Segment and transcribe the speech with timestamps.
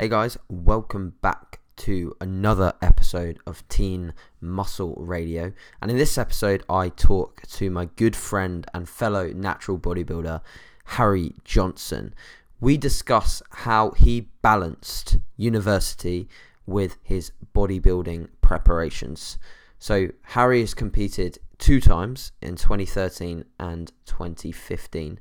[0.00, 5.52] Hey guys, welcome back to another episode of Teen Muscle Radio.
[5.82, 10.40] And in this episode, I talk to my good friend and fellow natural bodybuilder,
[10.84, 12.14] Harry Johnson.
[12.60, 16.28] We discuss how he balanced university
[16.64, 19.36] with his bodybuilding preparations.
[19.80, 25.20] So, Harry has competed two times in 2013 and 2015,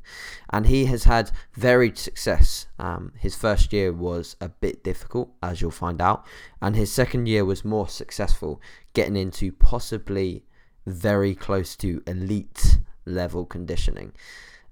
[0.52, 2.68] and he has had varied success.
[2.80, 6.26] Um, his first year was a bit difficult, as you'll find out,
[6.62, 8.62] and his second year was more successful,
[8.94, 10.46] getting into possibly
[10.86, 14.14] very close to elite level conditioning.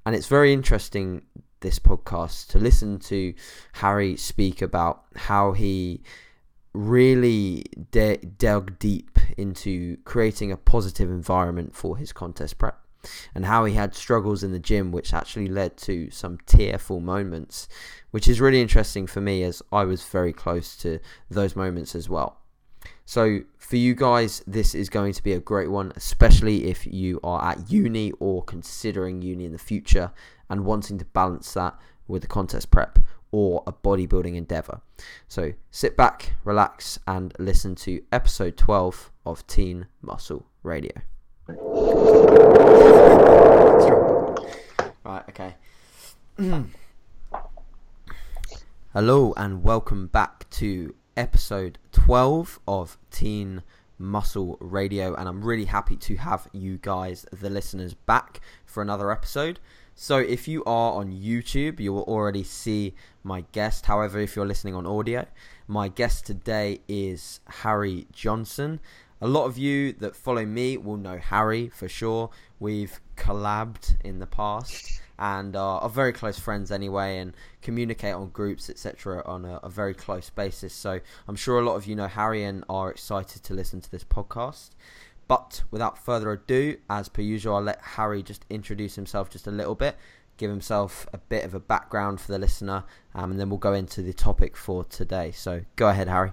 [0.05, 1.23] And it's very interesting
[1.61, 3.33] this podcast to listen to
[3.73, 6.03] Harry speak about how he
[6.75, 12.79] really de- dug deep into creating a positive environment for his contest prep
[13.33, 17.67] and how he had struggles in the gym which actually led to some tearful moments
[18.11, 22.09] which is really interesting for me as I was very close to those moments as
[22.09, 22.37] well.
[23.05, 27.19] So for you guys this is going to be a great one especially if you
[27.23, 30.11] are at uni or considering uni in the future
[30.49, 32.99] and wanting to balance that with the contest prep
[33.35, 34.79] or a bodybuilding endeavor.
[35.27, 40.93] So sit back, relax, and listen to episode 12 of Teen Muscle Radio.
[45.03, 45.55] right, okay.
[48.93, 53.63] Hello, and welcome back to episode 12 of Teen
[53.97, 59.11] Muscle Radio, and I'm really happy to have you guys, the listeners, back for another
[59.11, 59.59] episode.
[59.97, 63.85] So if you are on YouTube, you will already see my guest.
[63.85, 65.25] However, if you're listening on audio,
[65.69, 68.81] my guest today is Harry Johnson.
[69.21, 72.29] A lot of you that follow me will know Harry for sure.
[72.59, 78.69] We've collabed in the past and are very close friends anyway and communicate on groups
[78.69, 82.07] etc on a, a, very close basis so i'm sure a lot of you know
[82.07, 84.71] harry and are excited to listen to this podcast
[85.27, 89.51] but without further ado, as per usual, I'll let Harry just introduce himself just a
[89.51, 89.97] little bit,
[90.37, 92.83] give himself a bit of a background for the listener,
[93.13, 95.31] um, and then we'll go into the topic for today.
[95.31, 96.31] So go ahead, Harry.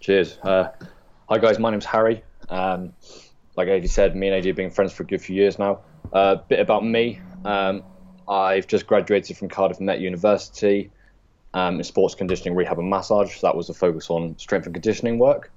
[0.00, 0.38] Cheers.
[0.42, 0.68] Uh,
[1.28, 1.58] hi, guys.
[1.58, 2.22] My name's Harry.
[2.48, 2.92] Um,
[3.56, 5.80] like AJ said, me and AJ have been friends for a good few years now.
[6.12, 7.20] A uh, bit about me.
[7.44, 7.82] Um,
[8.28, 10.90] I've just graduated from Cardiff Met University
[11.52, 13.40] um, in sports conditioning, rehab, and massage.
[13.40, 15.52] That was a focus on strength and conditioning work.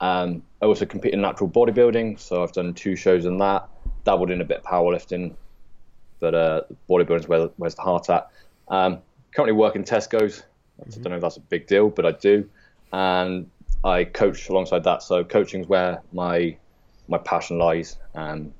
[0.00, 3.68] Um, I also compete in natural bodybuilding, so I've done two shows in that.
[4.04, 5.34] Dabbled in a bit of powerlifting,
[6.20, 8.30] but uh, bodybuilding is where, where's the heart at.
[8.68, 8.98] Um,
[9.34, 10.42] currently work in Tesco's.
[10.80, 11.00] Mm-hmm.
[11.00, 12.48] I don't know if that's a big deal, but I do.
[12.92, 13.50] And
[13.84, 15.02] I coach alongside that.
[15.02, 16.56] So coaching is where my
[17.08, 17.96] my passion lies.
[18.14, 18.52] And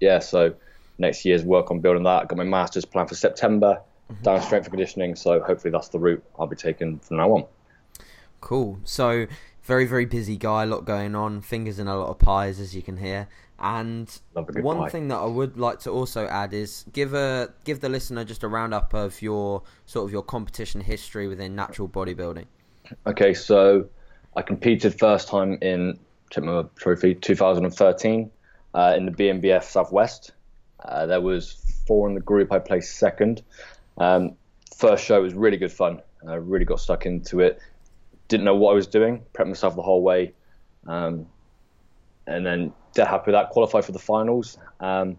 [0.00, 0.54] yeah, so
[0.98, 2.22] next year's work on building that.
[2.22, 4.22] I got my master's planned for September mm-hmm.
[4.22, 5.16] down strength and conditioning.
[5.16, 7.44] So hopefully that's the route I'll be taking from now on.
[8.40, 8.78] Cool.
[8.84, 9.26] So
[9.64, 12.76] very very busy guy, a lot going on, fingers in a lot of pies as
[12.76, 13.28] you can hear.
[13.58, 14.88] And one pie.
[14.90, 18.42] thing that I would like to also add is give a give the listener just
[18.42, 22.46] a roundup of your sort of your competition history within natural bodybuilding.
[23.06, 23.88] Okay, so
[24.36, 25.98] I competed first time in
[26.36, 28.30] my trophy 2013
[28.74, 30.32] uh, in the BNBF Southwest.
[30.84, 31.52] Uh, there was
[31.86, 32.52] four in the group.
[32.52, 33.42] I placed second.
[33.98, 34.36] Um,
[34.76, 36.02] first show was really good fun.
[36.26, 37.60] I really got stuck into it
[38.28, 40.32] didn't know what I was doing, prepped myself the whole way,
[40.86, 41.26] um,
[42.26, 43.50] and then dead happy with that.
[43.50, 44.58] Qualified for the finals.
[44.80, 45.18] Um,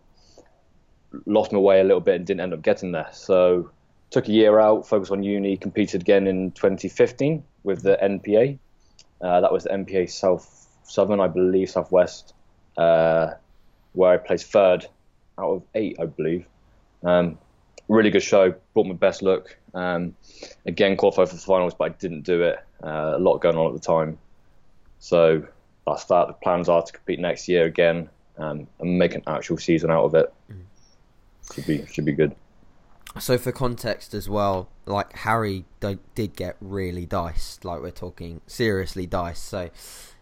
[1.26, 3.10] lost my way a little bit and didn't end up getting there.
[3.12, 3.70] So
[4.10, 8.58] took a year out, focused on uni, competed again in 2015 with the NPA.
[9.22, 12.34] Uh, that was the NPA South Southern, I believe, Southwest,
[12.78, 13.32] uh,
[13.94, 14.88] where I placed third
[15.40, 16.46] out of eight, I believe.
[17.04, 17.40] Um,
[17.88, 19.58] really good show, brought my best look.
[19.74, 20.16] Um,
[20.66, 22.60] again, qualified for the finals, but I didn't do it.
[22.84, 24.18] Uh, a lot going on at the time.
[25.00, 25.46] So
[25.86, 26.28] that's that.
[26.28, 30.06] The plans are to compete next year again um, and make an actual season out
[30.06, 30.34] of it.
[30.52, 31.54] Mm.
[31.54, 32.36] Should be should be good.
[33.20, 39.06] So for context as well, like Harry did get really diced, like we're talking seriously
[39.06, 39.46] diced.
[39.46, 39.70] So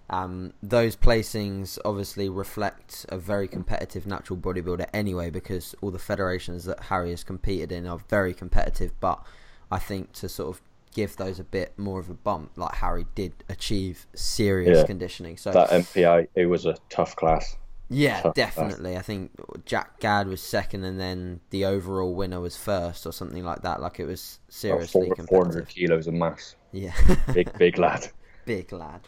[0.10, 6.66] um, those placings obviously reflect a very competitive natural bodybuilder anyway, because all the federations
[6.66, 8.92] that Harry has competed in are very competitive.
[9.00, 9.24] But
[9.72, 10.62] I think to sort of
[10.94, 14.86] give those a bit more of a bump, like Harry did achieve serious yeah.
[14.86, 15.38] conditioning.
[15.38, 17.58] So that NPA, it was a tough class.
[17.90, 18.92] Yeah, tough definitely.
[18.92, 19.04] Class.
[19.04, 19.32] I think
[19.66, 23.82] Jack Gadd was second, and then the overall winner was first, or something like that.
[23.82, 26.56] Like it was seriously oh, 400 kilos of mass.
[26.72, 26.94] Yeah,
[27.34, 28.10] big big lad.
[28.46, 29.00] Big lad.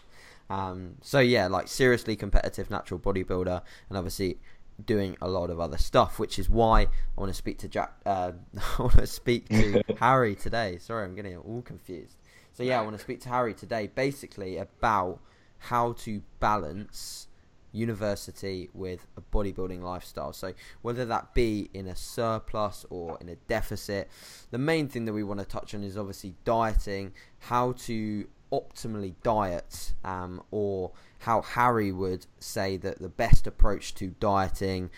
[0.49, 4.39] Um, so yeah, like seriously competitive natural bodybuilder, and obviously
[4.83, 7.93] doing a lot of other stuff, which is why I want to speak to Jack.
[8.05, 8.33] Uh,
[8.77, 10.77] I want to speak to Harry today.
[10.79, 12.17] Sorry, I'm getting all confused.
[12.53, 15.19] So yeah, I want to speak to Harry today, basically about
[15.57, 17.27] how to balance
[17.75, 20.31] university with a bodybuilding lifestyle.
[20.31, 24.09] So whether that be in a surplus or in a deficit,
[24.51, 29.15] the main thing that we want to touch on is obviously dieting, how to optimally
[29.23, 34.89] diet, um, or how Harry would say that the best approach to dieting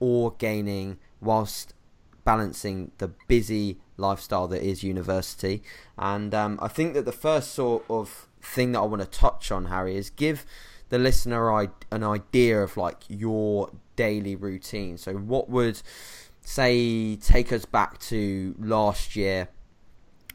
[0.00, 1.74] or gaining whilst
[2.24, 5.62] balancing the busy lifestyle that is university.
[5.98, 9.50] And um, I think that the first sort of thing that I want to touch
[9.50, 10.44] on, Harry, is give
[10.88, 14.98] the listener an idea of like your daily routine.
[14.98, 15.80] So, what would
[16.44, 19.48] say take us back to last year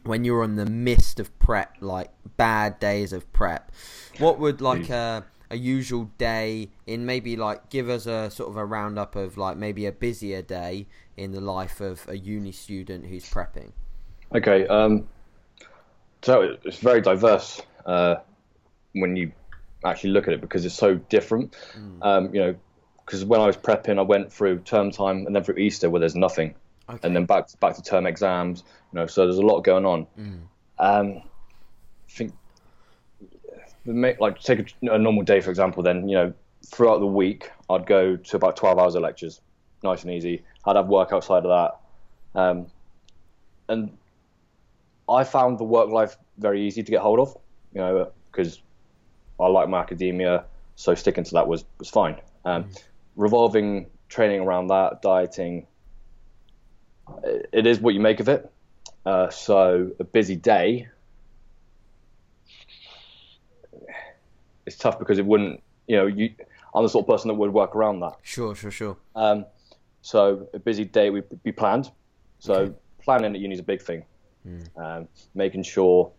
[0.08, 3.70] when you're in the midst of prep, like bad days of prep?
[4.18, 8.56] What would like a a usual day in maybe like give us a sort of
[8.56, 13.06] a roundup of like maybe a busier day in the life of a uni student
[13.06, 13.72] who's prepping?
[14.34, 15.08] Okay, um,
[16.22, 18.16] so it's very diverse uh,
[18.92, 19.32] when you
[19.84, 21.56] actually look at it because it's so different.
[21.76, 22.04] Mm.
[22.04, 22.54] Um, you know,
[23.04, 26.00] because when I was prepping, I went through term time and then through Easter where
[26.00, 26.54] there's nothing,
[26.88, 26.98] okay.
[27.02, 28.64] and then back to, back to term exams.
[28.92, 30.06] You know, so there's a lot going on.
[30.18, 30.40] Mm.
[30.78, 31.22] Um,
[32.08, 32.32] I think
[34.20, 35.82] like take a, a, normal day for example.
[35.82, 36.32] Then you know,
[36.66, 39.40] throughout the week, I'd go to about 12 hours of lectures,
[39.82, 40.44] nice and easy.
[40.64, 41.70] I'd have work outside of
[42.34, 42.66] that, um,
[43.68, 43.96] and
[45.08, 47.36] I found the work life very easy to get hold of.
[47.72, 48.60] You know, because
[49.40, 50.44] I like my academia,
[50.76, 52.16] so sticking to that was was fine.
[52.44, 52.82] Um, mm.
[53.16, 55.66] Revolving training around that, dieting,
[57.52, 58.50] it, is what you make of it.
[59.04, 60.88] Uh, so a busy day,
[64.66, 66.30] it's tough because it wouldn't, you know, you.
[66.74, 68.16] I'm the sort of person that would work around that.
[68.22, 68.96] Sure, sure, sure.
[69.16, 69.46] Um,
[70.02, 71.90] so a busy day would be planned.
[72.40, 72.74] So okay.
[73.02, 74.04] planning at uni is a big thing.
[74.46, 74.68] Mm.
[74.76, 76.12] Um, making sure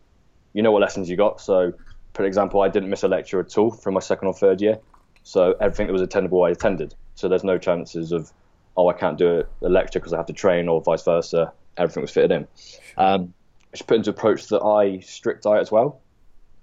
[0.53, 1.39] you know what lessons you got.
[1.39, 1.73] So
[2.13, 4.79] for example, I didn't miss a lecture at all from my second or third year.
[5.23, 6.95] So everything that was attendable, I attended.
[7.15, 8.31] So there's no chances of,
[8.79, 11.51] oh, I can't do a lecture because I have to train or vice versa.
[11.77, 12.47] Everything was fitted in.
[12.97, 13.33] Um,
[13.73, 15.99] it's put into approach that I strict diet as well.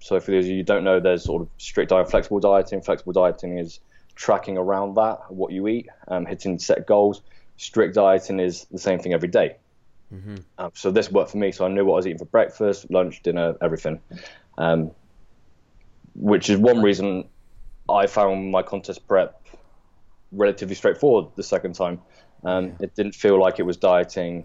[0.01, 2.81] So for those of you who don't know, there's sort of strict diet, flexible dieting.
[2.81, 3.81] Flexible dieting is
[4.15, 7.23] tracking around that, what you eat, um, hitting set goals.
[7.59, 9.57] Strict dieting is the same thing every day.
[10.13, 10.37] Mm-hmm.
[10.59, 11.53] Um, so this worked for me.
[11.53, 14.01] So I knew what I was eating for breakfast, lunch, dinner, everything.
[14.57, 14.93] Um,
[16.15, 17.29] which is one reason
[17.89, 19.46] I found my contest prep
[20.37, 22.01] relatively straightforward the second time.
[22.45, 24.45] Um, it didn't feel like it was dieting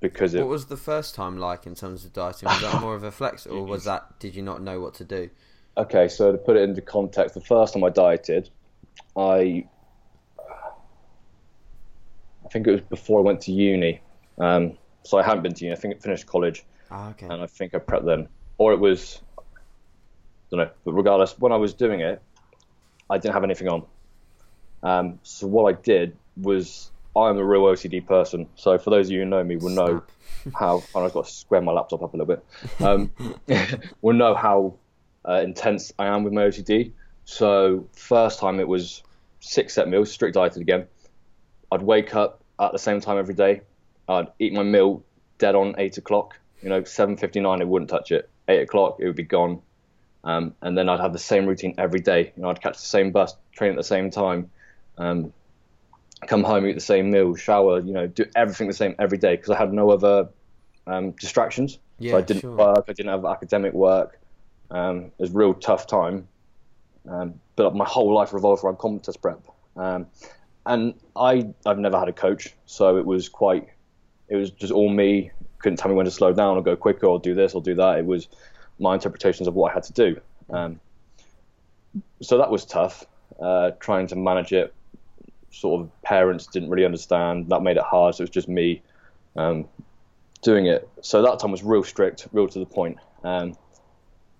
[0.00, 0.40] because it.
[0.40, 2.48] What was the first time like in terms of dieting?
[2.48, 5.04] Was that more of a flex, or was that did you not know what to
[5.04, 5.30] do?
[5.76, 8.50] Okay, so to put it into context, the first time I dieted,
[9.16, 9.66] I
[12.44, 14.00] I think it was before I went to uni.
[14.38, 15.76] Um, so I hadn't been to uni.
[15.76, 17.26] I think I finished college, ah, okay.
[17.26, 18.28] and I think I prepped then,
[18.58, 20.70] or it was I don't know.
[20.84, 22.22] But regardless, when I was doing it,
[23.10, 23.84] I didn't have anything on.
[24.84, 28.46] Um, so what I did was I'm a real OCD person.
[28.54, 30.02] So for those of you who know me, will know
[30.54, 30.84] how.
[30.94, 32.44] And I've got to square my laptop up a little bit.
[32.80, 33.10] Um,
[34.02, 34.74] will know how
[35.26, 36.92] uh, intense I am with my OCD.
[37.24, 39.02] So first time it was
[39.40, 40.86] six set meals, strict dieted again.
[41.72, 43.62] I'd wake up at the same time every day.
[44.08, 45.02] I'd eat my meal
[45.38, 46.38] dead on eight o'clock.
[46.62, 48.28] You know, seven fifty nine, I wouldn't touch it.
[48.48, 49.62] Eight o'clock, it would be gone.
[50.22, 52.32] Um, and then I'd have the same routine every day.
[52.36, 54.50] You know, I'd catch the same bus, train at the same time,
[54.98, 55.32] um,
[56.26, 59.36] come home, eat the same meal, shower, you know, do everything the same every day
[59.36, 60.28] because I had no other
[60.86, 61.78] um, distractions.
[61.98, 62.56] Yeah, so I didn't sure.
[62.56, 64.18] work, I didn't have academic work.
[64.70, 66.28] Um, it was a real tough time.
[67.08, 69.40] Um, but my whole life revolved around competence prep.
[69.76, 70.06] Um,
[70.66, 73.68] and I, I've never had a coach, so it was quite,
[74.28, 75.30] it was just all me.
[75.58, 77.74] Couldn't tell me when to slow down or go quicker or do this or do
[77.74, 77.98] that.
[77.98, 78.28] It was
[78.78, 80.20] my interpretations of what I had to do.
[80.50, 80.80] Um,
[82.22, 83.04] so that was tough,
[83.40, 84.74] uh, trying to manage it.
[85.54, 87.48] Sort of parents didn't really understand.
[87.48, 88.14] That made it hard.
[88.14, 88.82] So it was just me
[89.36, 89.66] um,
[90.42, 90.88] doing it.
[91.00, 92.98] So that time was real strict, real to the point.
[93.22, 93.56] Um,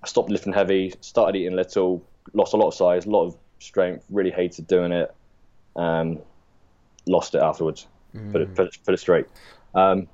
[0.03, 2.05] I stopped lifting heavy, started eating little,
[2.35, 4.05] lost a lot of size, a lot of strength.
[4.11, 5.15] Really hated doing it.
[5.77, 6.21] Um,
[7.07, 7.87] lost it afterwards.
[8.15, 8.33] Mm.
[8.33, 9.27] Put, it, put, it, put it straight.
[9.75, 10.09] Um,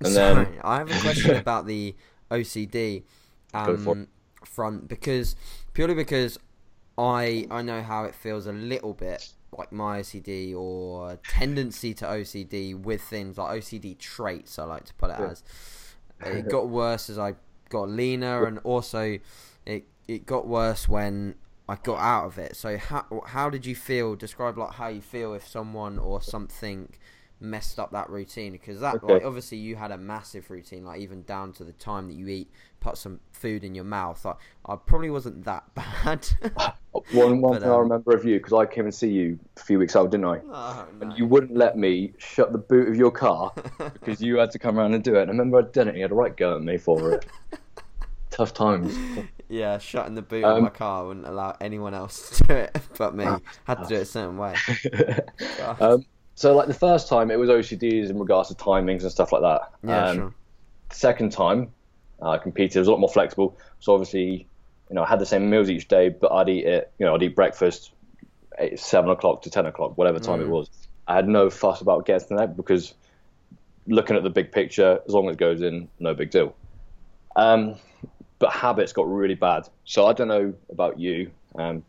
[0.00, 1.94] and Sorry, then I have a question about the
[2.30, 3.04] OCD
[3.54, 4.08] um,
[4.44, 5.36] front because
[5.72, 6.38] purely because
[6.96, 12.04] I I know how it feels a little bit like my OCD or tendency to
[12.04, 14.58] OCD with things like OCD traits.
[14.58, 15.42] I like to put it as.
[16.24, 17.34] It got worse as I
[17.68, 19.18] got leaner, and also
[19.66, 21.36] it it got worse when
[21.68, 22.56] I got out of it.
[22.56, 24.16] So how how did you feel?
[24.16, 26.92] Describe like how you feel if someone or something
[27.40, 29.04] messed up that routine because that Okay.
[29.04, 32.26] like obviously you had a massive routine like even down to the time that you
[32.26, 32.50] eat
[32.80, 36.26] put some food in your mouth like I probably wasn't that bad
[37.12, 39.38] One, one But, thing I um, remember of you, because I came and see you
[39.56, 40.40] a few weeks out, didn't I?
[40.50, 41.06] oh, no.
[41.06, 44.58] And you wouldn't let me shut the boot of your car because you had to
[44.58, 45.22] come around and do it.
[45.22, 47.12] And I remember I'd done it and you had a right go at me for
[47.12, 47.26] it.
[48.30, 48.96] Tough times.
[49.48, 52.78] yeah shutting the boot of Um, my car wouldn't allow anyone else to do it
[52.98, 53.24] but me
[53.64, 54.54] had to do it a certain way
[55.80, 56.04] um,
[56.34, 59.42] so, like the first time, it was OCDs in regards to timings and stuff like
[59.42, 59.72] that.
[59.82, 60.34] yeah um, sure
[60.90, 61.72] Second time,
[62.22, 62.76] uh, I competed.
[62.76, 63.58] It was a lot more flexible.
[63.80, 64.48] So obviously,
[64.90, 66.92] you know, I had the same meals each day, but I'd eat it.
[66.98, 67.92] You know, I'd eat breakfast
[68.58, 70.50] at seven o'clock to ten o'clock, whatever time it Mm.
[70.50, 70.70] was.
[71.06, 72.94] I had no fuss about getting that because
[73.86, 76.54] looking at the big picture, as long as it goes in, no big deal.
[77.36, 77.76] Um,
[78.38, 79.68] but habits got really bad.
[79.84, 81.84] So I don't know about you um,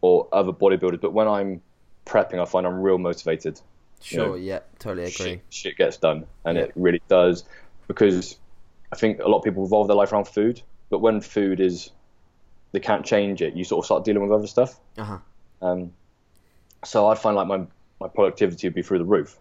[0.00, 1.60] or other bodybuilders, but when I'm
[2.06, 3.60] prepping, I find I'm real motivated
[4.00, 6.64] sure know, yeah totally agree shit, shit gets done, and Yeah.
[6.64, 7.44] it really does
[7.88, 8.36] because
[8.94, 11.90] I think a lot of people revolve their life around food, but when food is
[12.70, 14.78] they can't change it, you sort of start dealing with other stuff.
[14.96, 15.18] uh-huh
[15.60, 15.92] Um,
[16.84, 17.66] so I'd find like my
[18.00, 19.36] my productivity would be through the roof,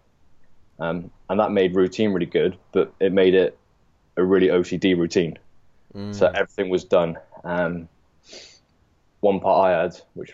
[0.79, 3.55] um, and that made routine really good, but it made it
[4.17, 5.37] a really OCD routine.
[5.93, 6.15] Mm.
[6.15, 7.19] So everything was done.
[7.43, 7.89] Um,
[9.19, 10.33] one part I had, which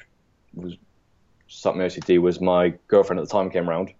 [0.54, 0.78] was
[1.50, 3.92] something OCD, was my girlfriend at the time came round.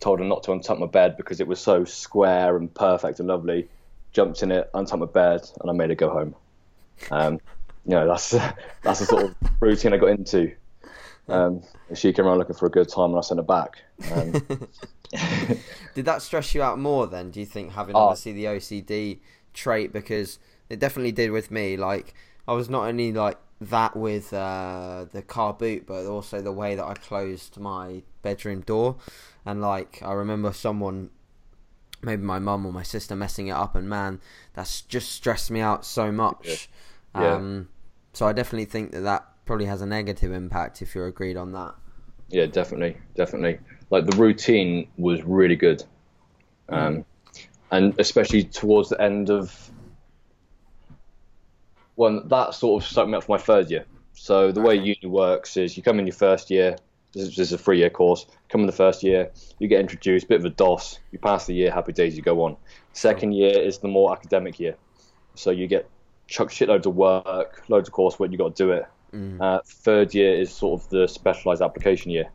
[0.00, 3.28] Told her not to untuck my bed because it was so square and perfect and
[3.28, 3.68] lovely.
[4.12, 6.34] Jumped in it, untucked my bed, and I made her go home.
[7.10, 7.34] Um,
[7.84, 8.30] you know, that's
[8.82, 10.52] that's the sort of routine I got into.
[11.28, 13.76] Um, and she came around looking for a good time, and I sent her back.
[14.12, 14.32] Um,
[15.94, 17.30] Did that stress you out more then?
[17.30, 18.00] Do you think having Oh.
[18.00, 19.18] obviously the OCD
[19.54, 20.38] trait because
[20.68, 21.76] it definitely did with me.
[21.76, 22.14] Like
[22.46, 26.74] I was not only like that with uh, the car boot, but also the way
[26.74, 28.96] that I closed my bedroom door,
[29.44, 31.10] and like I remember someone.
[32.02, 34.20] Maybe my mum or my sister messing it up, and man,
[34.54, 36.68] that's just stressed me out so much.
[37.14, 37.34] Yeah.
[37.34, 37.68] Um,
[38.12, 41.52] so I definitely think that that probably has a negative impact if you're agreed on
[41.52, 41.74] that.
[42.28, 43.58] Yeah, definitely, definitely.
[43.90, 45.82] Like the routine was really good,
[46.68, 47.04] um,
[47.70, 49.70] and especially towards the end of
[51.98, 53.84] well, that sort of stuck me up for my third year.
[54.12, 56.76] So the way uni works is you come in your first year.
[57.12, 58.26] This is, this is a three-year course.
[58.48, 60.98] Come in the first year, you get introduced, bit of a DOS.
[61.10, 62.56] You pass the year, happy days, you go on.
[62.92, 64.76] Second year is the more academic year,
[65.34, 65.88] so you get
[66.26, 68.30] chucked shitloads of work, loads of coursework.
[68.30, 68.84] You got to do it.
[69.14, 69.40] Mm.
[69.40, 72.30] Uh, third year is sort of the specialized application year.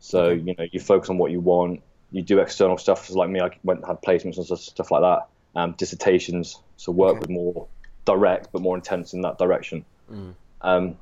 [0.00, 0.42] So Okay.
[0.42, 1.82] you know you focus on what you want.
[2.12, 4.90] You do external stuff, so like me, I went and had placements and stuff, stuff
[4.90, 5.28] like that.
[5.54, 7.20] Um, dissertations, so work Okay.
[7.20, 7.66] with more
[8.04, 9.84] direct but more intense in that direction.
[10.10, 10.34] Mm.
[10.62, 10.96] Um,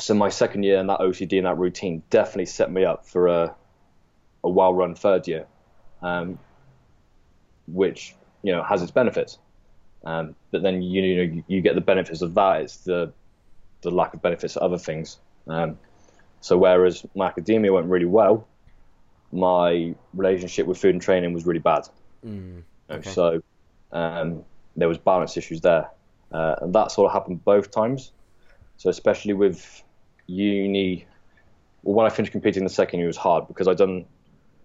[0.00, 3.28] so my second year and that OCD and that routine definitely set me up for
[3.28, 3.54] a
[4.42, 5.46] a well-run third year,
[6.02, 6.38] um,
[7.66, 9.38] which you know has its benefits.
[10.04, 12.62] Um, but then you, you know you, you get the benefits of that.
[12.62, 13.12] It's the
[13.82, 15.18] the lack of benefits of other things.
[15.46, 15.78] Um,
[16.40, 18.46] so whereas my academia went really well,
[19.32, 21.88] my relationship with food and training was really bad.
[22.26, 22.62] Mm.
[22.88, 23.10] Okay.
[23.10, 23.42] So
[23.92, 24.44] um,
[24.76, 25.90] there was balance issues there,
[26.32, 28.12] uh, and that sort of happened both times.
[28.78, 29.82] So especially with
[30.30, 31.06] uni,
[31.82, 34.06] well, when I finished competing the second year was hard because I'd done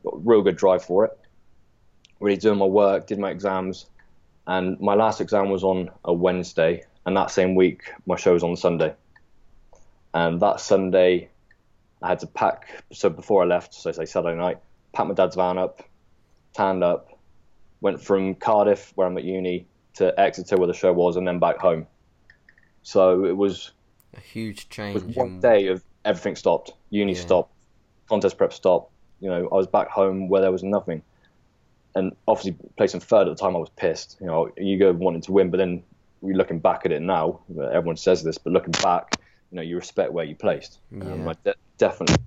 [0.03, 1.17] real good drive for it.
[2.19, 3.87] Really doing my work, did my exams,
[4.47, 8.43] and my last exam was on a Wednesday, and that same week my show was
[8.43, 8.93] on Sunday.
[10.13, 11.29] And that Sunday,
[12.01, 12.83] I had to pack.
[12.93, 14.59] So before I left, so I say Saturday night,
[14.93, 15.81] packed my dad's van up,
[16.53, 17.19] tanned up,
[17.81, 21.39] went from Cardiff, where I'm at uni, to Exeter, where the show was, and then
[21.39, 21.87] back home.
[22.83, 23.71] So it was,
[24.15, 25.15] A huge it was change.
[25.15, 26.73] one in- day of everything stopped.
[26.89, 27.19] Uni Yeah.
[27.19, 27.53] stopped,
[28.09, 28.91] contest prep stopped.
[29.19, 31.01] You know, I was back home where there was nothing.
[31.95, 34.17] And obviously, placing third at the time, I was pissed.
[34.19, 35.81] You know, you go wanting to win, but then
[36.21, 37.39] we're looking back at it now.
[37.49, 39.15] Everyone says this, but looking back,
[39.51, 40.79] you know, you respect where you placed.
[41.01, 41.29] Um, Yeah.
[41.29, 42.17] I de- definitely.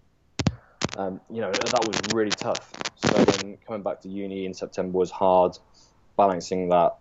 [0.96, 2.72] Um, you know, that was really tough.
[2.96, 5.56] So then coming back to uni in September was hard.
[6.16, 6.96] Balancing that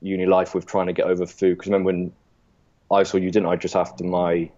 [0.00, 1.58] uni life with trying to get over food.
[1.58, 2.12] Because remember when
[2.90, 4.50] I saw you, didn't I, just after my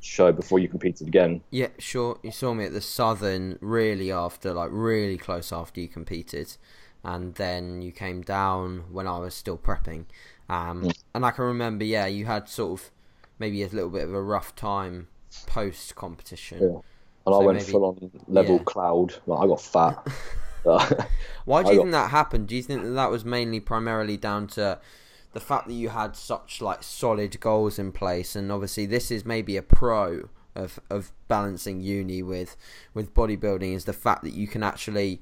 [0.00, 1.40] show before you competed again?
[1.50, 2.18] Yeah, sure.
[2.22, 6.56] You saw me at the Southern really after, like, really close after you competed.
[7.04, 10.04] And then you came down when I was still prepping.
[10.48, 12.90] Um, and I can remember, yeah, you had sort of
[13.38, 15.08] maybe a little bit of a rough time
[15.46, 16.60] post competition.
[16.60, 16.78] Yeah.
[17.26, 18.62] And I went maybe- full on level yeah.
[18.64, 19.14] cloud.
[19.26, 20.08] Like, I got fat.
[21.44, 22.48] Why do you got- think that happened?
[22.48, 24.78] Do you think that that was mainly primarily down to
[25.32, 29.24] the fact that you had such like solid goals in place, and obviously this is
[29.24, 32.56] maybe a pro of of balancing uni with
[32.94, 35.20] with bodybuilding is the fact that you can actually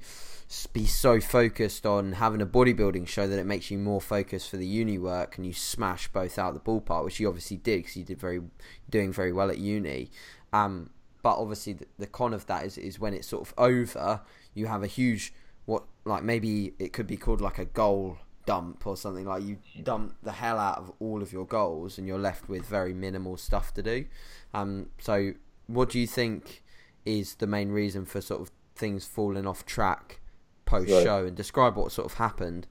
[0.71, 4.55] be so focused on having a bodybuilding show that it makes you more focused for
[4.55, 7.97] the uni work and you smash both out the ballpark which you obviously did because
[7.97, 8.41] you did very
[8.89, 10.09] doing very well at uni.
[10.53, 10.89] Um,
[11.21, 14.21] but obviously the, the con of that is, is when it's sort of over
[14.53, 15.33] you have a huge
[15.65, 19.57] what like maybe it could be called like a goal dump or something like you
[19.83, 23.37] dump the hell out of all of your goals and you're left with very minimal
[23.37, 24.05] stuff to do.
[24.53, 25.33] Um, so
[25.67, 26.63] what do you think
[27.05, 30.21] is the main reason for sort of things falling off track
[30.65, 31.27] post show right.
[31.27, 32.67] and describe what sort of happened.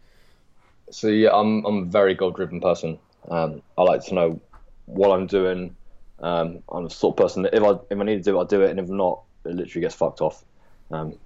[0.91, 2.99] So yeah i'm i'm a very goal driven person.
[3.29, 4.41] Um, i like to know
[4.87, 5.77] what i'm doing.
[6.21, 8.39] Um, i'm the sort of person that if i if i need to do it
[8.39, 10.43] i'll do it and if not it literally gets fucked off.
[10.91, 11.19] Um,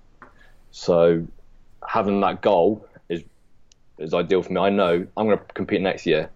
[0.73, 1.27] so
[1.87, 2.87] having that goal
[4.01, 4.61] is ideal for me.
[4.61, 6.31] I know I'm going to compete next year,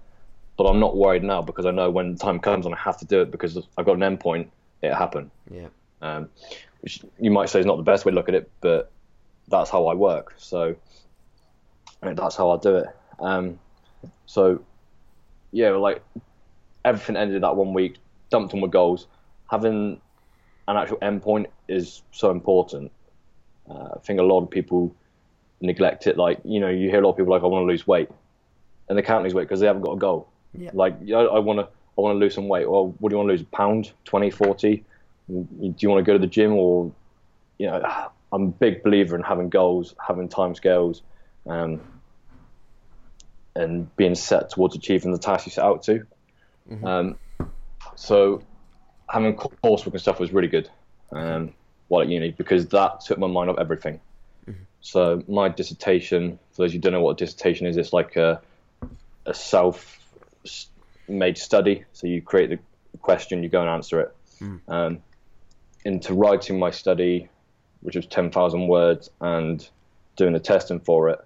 [0.57, 2.99] but I'm not worried now because I know when the time comes and I have
[2.99, 4.51] to do it because I've got an end point,
[4.83, 5.31] it happen.
[5.51, 5.69] Yeah.
[6.03, 6.29] Um,
[6.81, 8.91] which you might say is not the best way to look at it, but
[9.49, 10.35] that's how I work.
[10.37, 10.77] So
[12.03, 12.87] that's how I do it.
[13.19, 13.59] Um,
[14.27, 14.63] so
[15.51, 16.03] yeah, like
[16.85, 17.97] everything ended that one week,
[18.31, 19.07] dumped on my goals.
[19.51, 20.01] Having
[20.69, 22.93] an actual end point is so important.
[23.69, 24.95] Uh, I think a lot of people
[25.61, 26.17] neglect it.
[26.17, 28.09] Like, you know, you hear a lot of people like, I want to lose weight.
[28.89, 30.29] And they can't lose weight because they haven't got a goal.
[30.57, 30.71] Yeah.
[30.75, 32.69] Like, I, I want to I want to lose some weight.
[32.69, 33.43] Well, what do you want to lose?
[33.43, 34.85] A pound, 20, 40?
[35.29, 35.47] Do
[35.79, 36.93] you want to go to the gym or,
[37.59, 37.83] you know,
[38.33, 41.03] I'm a big believer in having goals, having time scales,
[41.47, 41.81] um,
[43.55, 46.05] and being set towards achieving the task you set out to.
[46.69, 46.85] Mm-hmm.
[46.85, 47.17] Um,
[47.95, 48.43] so
[49.09, 50.69] having coursework and stuff was really good
[51.13, 51.53] um,
[51.87, 54.01] while at uni because that took my mind off everything.
[54.85, 58.43] So my dissertation, for those who don't know what a dissertation is, it's like a,
[59.25, 61.85] a self-made study.
[61.95, 62.59] So you create the
[62.99, 64.15] question, you go and answer it.
[64.41, 64.61] Mm.
[64.69, 64.99] Um,
[65.87, 67.31] into writing my study,
[67.81, 69.67] which was 10,000 words, and
[70.17, 71.19] doing the testing for it,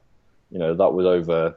[0.53, 1.57] you know, that was over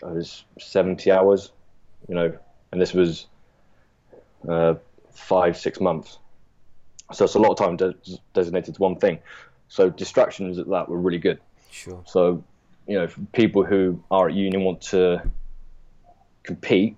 [0.00, 1.50] it was 70 hours,
[2.08, 2.38] you know,
[2.70, 3.26] and this was
[4.48, 4.74] uh,
[5.12, 6.18] five, six months.
[7.12, 7.94] So it's a lot of time de-
[8.34, 9.18] designated to one thing.
[9.68, 11.40] So distractions at that were really good.
[11.70, 12.02] Sure.
[12.06, 12.42] So,
[12.86, 15.22] you know, people who are at uni want to
[16.42, 16.96] compete,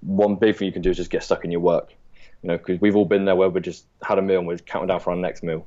[0.00, 1.94] one big thing you can do is just get stuck in your work.
[2.42, 4.58] You know, because we've all been there where we just had a meal and we're
[4.58, 5.66] counting down for our next meal,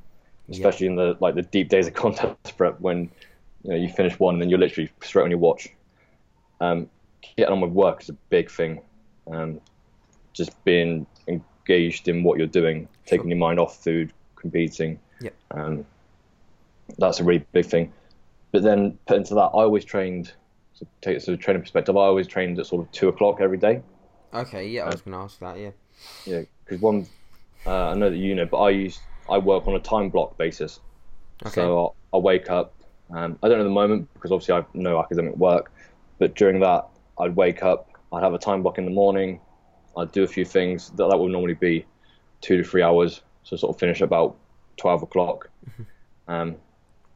[0.50, 0.92] especially yeah.
[0.92, 3.10] in the like the deep days of contest prep when
[3.62, 5.68] you know you finish one and then you're literally straight on your watch.
[6.60, 6.88] Um,
[7.36, 8.80] getting on with work is a big thing.
[9.30, 9.60] Um,
[10.32, 11.06] just being
[11.66, 14.98] engaged in what you're doing, taking your mind off food, competing.
[15.20, 15.30] Yeah.
[15.50, 15.86] Um,
[16.98, 17.92] that's a really big thing.
[18.50, 20.32] But then put into that, I always trained.
[20.78, 23.58] To take to a training perspective, I always trained at sort of two o'clock every
[23.58, 23.82] day.
[24.34, 25.58] Okay, yeah, I was going to ask that.
[25.58, 25.70] Yeah.
[26.24, 27.06] Yeah, because one,
[27.66, 28.98] uh, I know that you know, but I use
[29.30, 30.80] I work on a time block basis.
[31.44, 31.54] Okay.
[31.54, 32.74] So I'll, I'll wake up.
[33.10, 35.70] Um, I don't know the moment because obviously I have no academic work,
[36.18, 37.90] but during that I'd wake up.
[38.12, 39.40] I'd have a time block in the morning.
[39.96, 40.90] I'd do a few things.
[40.90, 41.84] That that would normally be
[42.40, 43.20] two to three hours.
[43.44, 44.36] So sort of finish about
[44.76, 45.50] twelve o'clock.
[45.70, 46.32] Mm-hmm.
[46.32, 46.56] Um,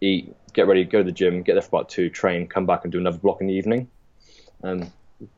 [0.00, 2.84] eat, get ready, go to the gym, get there for about two, train, come back
[2.84, 3.88] and do another block in the evening.
[4.62, 5.28] Um, you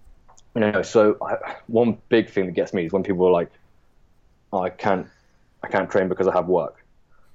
[0.60, 3.50] know, so I, one big thing that gets me is when people are like,
[4.52, 5.06] oh, I can't,
[5.62, 6.84] I can't train because I have work,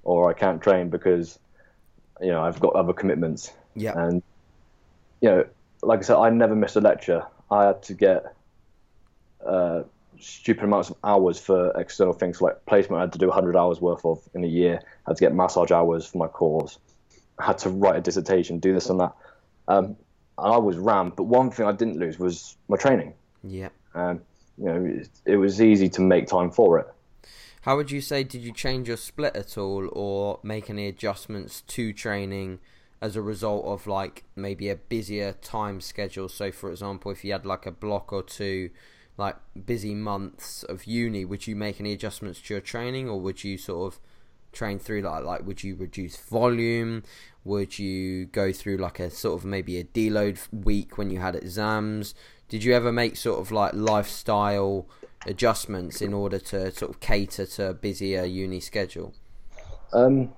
[0.03, 1.39] or I can't train because,
[2.19, 3.53] you know, I've got other commitments.
[3.75, 3.93] Yeah.
[3.95, 4.21] And,
[5.21, 5.45] you know,
[5.81, 7.25] like I said, I never missed a lecture.
[7.49, 8.35] I had to get
[9.45, 9.83] uh,
[10.23, 12.99] stupid amounts of hours for external things like placement.
[12.99, 14.79] I had to do 100 hours worth of in a year.
[15.05, 16.77] I had to get massage hours for my course.
[17.39, 19.13] I had to write a dissertation, do this and that.
[19.67, 19.95] Um,
[20.37, 23.13] I was rammed, but one thing I didn't lose was my training.
[23.43, 23.69] Yeah.
[23.93, 24.21] Um,
[24.57, 26.87] you know, it, it was easy to make time for it.
[27.61, 28.23] How would you say?
[28.23, 32.59] Did you change your split at all, or make any adjustments to training
[33.01, 36.27] as a result of like maybe a busier time schedule?
[36.27, 38.69] So, for example, if you had like a block or two
[39.17, 43.43] like busy months of uni, would you make any adjustments to your training, or would
[43.43, 43.99] you sort of
[44.51, 47.03] train through like like would you reduce volume?
[47.43, 51.35] Would you go through like a sort of maybe a deload week when you had
[51.35, 52.15] exams?
[52.49, 54.87] Did you ever make sort of like lifestyle
[55.25, 59.13] adjustments in order to sort of cater to a busier uni schedule?
[59.91, 60.33] Um,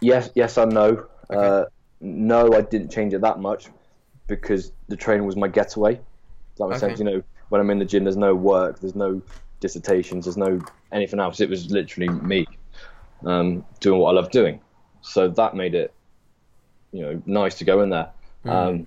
[0.00, 1.06] yes, yes and no.
[1.30, 1.46] Okay.
[1.46, 1.64] Uh,
[2.00, 3.68] no, I didn't change it that much
[4.36, 6.00] because the training was my getaway.
[6.56, 6.78] That make okay.
[6.78, 6.98] sense?
[6.98, 9.20] You know, when I'm in the gym, there's no work, there's no
[9.60, 10.60] dissertations, there's no
[10.92, 11.40] anything else.
[11.40, 12.46] It was literally me
[13.26, 14.60] um, doing what I love doing.
[15.02, 15.92] So that made it,
[16.92, 18.10] you know, nice to go in there.
[18.44, 18.50] Mm.
[18.50, 18.86] Um,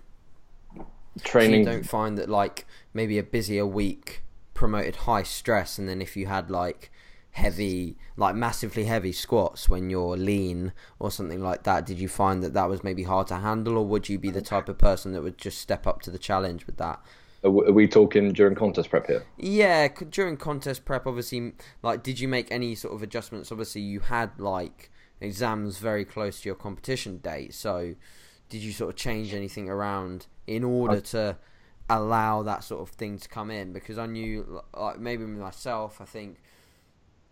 [1.23, 1.65] training.
[1.65, 6.01] So you don't find that like maybe a busier week promoted high stress, and then
[6.01, 6.91] if you had like
[7.33, 12.43] heavy, like massively heavy squats when you're lean or something like that, did you find
[12.43, 15.13] that that was maybe hard to handle, or would you be the type of person
[15.13, 17.03] that would just step up to the challenge with that?
[17.43, 19.25] Are we talking during contest prep here?
[19.37, 23.51] Yeah, during contest prep, obviously, like, did you make any sort of adjustments?
[23.51, 27.95] Obviously, you had like exams very close to your competition date, so
[28.47, 31.35] did you sort of change anything around in order to
[31.89, 33.73] allow that sort of thing to come in?
[33.73, 36.42] Because I knew, like, maybe myself, I think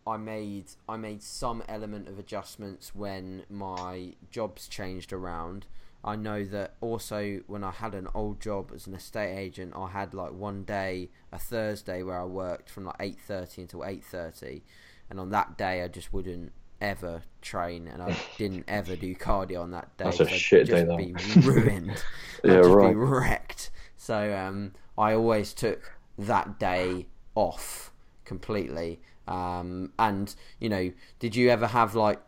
[0.06, 5.66] I made I made some element of adjustments when my jobs changed around.
[6.04, 9.88] I know that also when I had an old job as an estate agent, I
[9.90, 14.04] had like one day, a Thursday, where I worked from like eight thirty until eight
[14.04, 14.64] thirty,
[15.10, 19.62] and on that day I just wouldn't ever train, and I didn't ever do cardio
[19.62, 20.06] on that day.
[20.06, 22.04] That's a shit I'd day, just be ruined.
[22.44, 22.90] yeah, I'd just right.
[22.90, 23.70] be wrecked.
[23.98, 27.92] So um, I always took that day off
[28.26, 29.00] completely.
[29.32, 32.20] Um, and you know, did you ever have like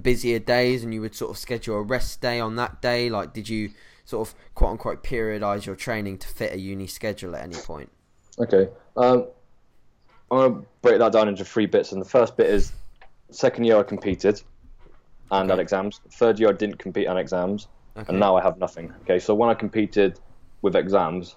[0.00, 3.10] busier days, and you would sort of schedule a rest day on that day?
[3.10, 3.70] Like, did you
[4.06, 7.90] sort of quote unquote periodize your training to fit a uni schedule at any point?
[8.38, 8.68] Okay.
[8.96, 9.26] Um,
[10.30, 11.92] I'm going to break that down into three bits.
[11.92, 12.72] And the first bit is
[13.30, 14.42] second year I competed
[15.30, 15.56] and Okay.
[15.56, 16.00] had exams.
[16.12, 17.68] Third year I didn't compete and exams.
[17.96, 18.06] Okay.
[18.08, 18.92] And now I have nothing.
[19.02, 19.18] Okay.
[19.18, 20.20] So when I competed
[20.62, 21.36] with exams,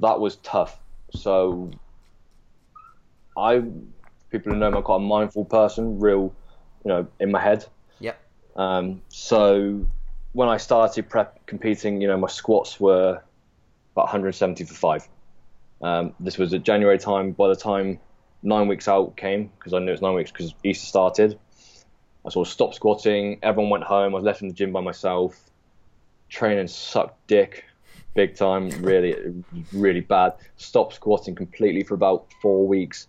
[0.00, 0.80] that was tough.
[1.12, 1.70] So
[3.36, 3.62] I,
[4.30, 6.34] people who know me, I'm quite a mindful person, real,
[6.84, 7.66] you know, in my head.
[8.00, 8.20] Yep.
[8.56, 9.86] Um, so
[10.32, 13.22] when I started prep competing, you know, my squats were
[13.92, 15.08] about 170 for five.
[15.82, 17.32] Um, this was at January time.
[17.32, 17.98] By the time
[18.42, 21.38] nine weeks out came, because I knew it was nine weeks because Easter started,
[22.24, 23.38] I sort of stopped squatting.
[23.42, 24.14] Everyone went home.
[24.14, 25.38] I was left in the gym by myself.
[26.28, 27.64] Training sucked dick,
[28.14, 28.70] big time.
[28.82, 30.34] Really, really bad.
[30.56, 33.08] Stopped squatting completely for about four weeks.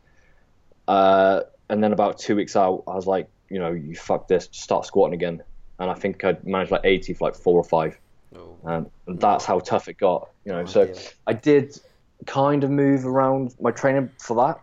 [0.88, 4.50] Uh, and then about two weeks out, I was like, you know, you fuck this,
[4.52, 5.42] start squatting again.
[5.80, 7.98] And I think I'd managed like 80 for like four or five.
[8.36, 10.62] Oh, Um, and that's how tough it got, you know.
[10.62, 10.96] Oh, So dear.
[11.28, 11.80] I did
[12.28, 14.62] kind of move around my training for that.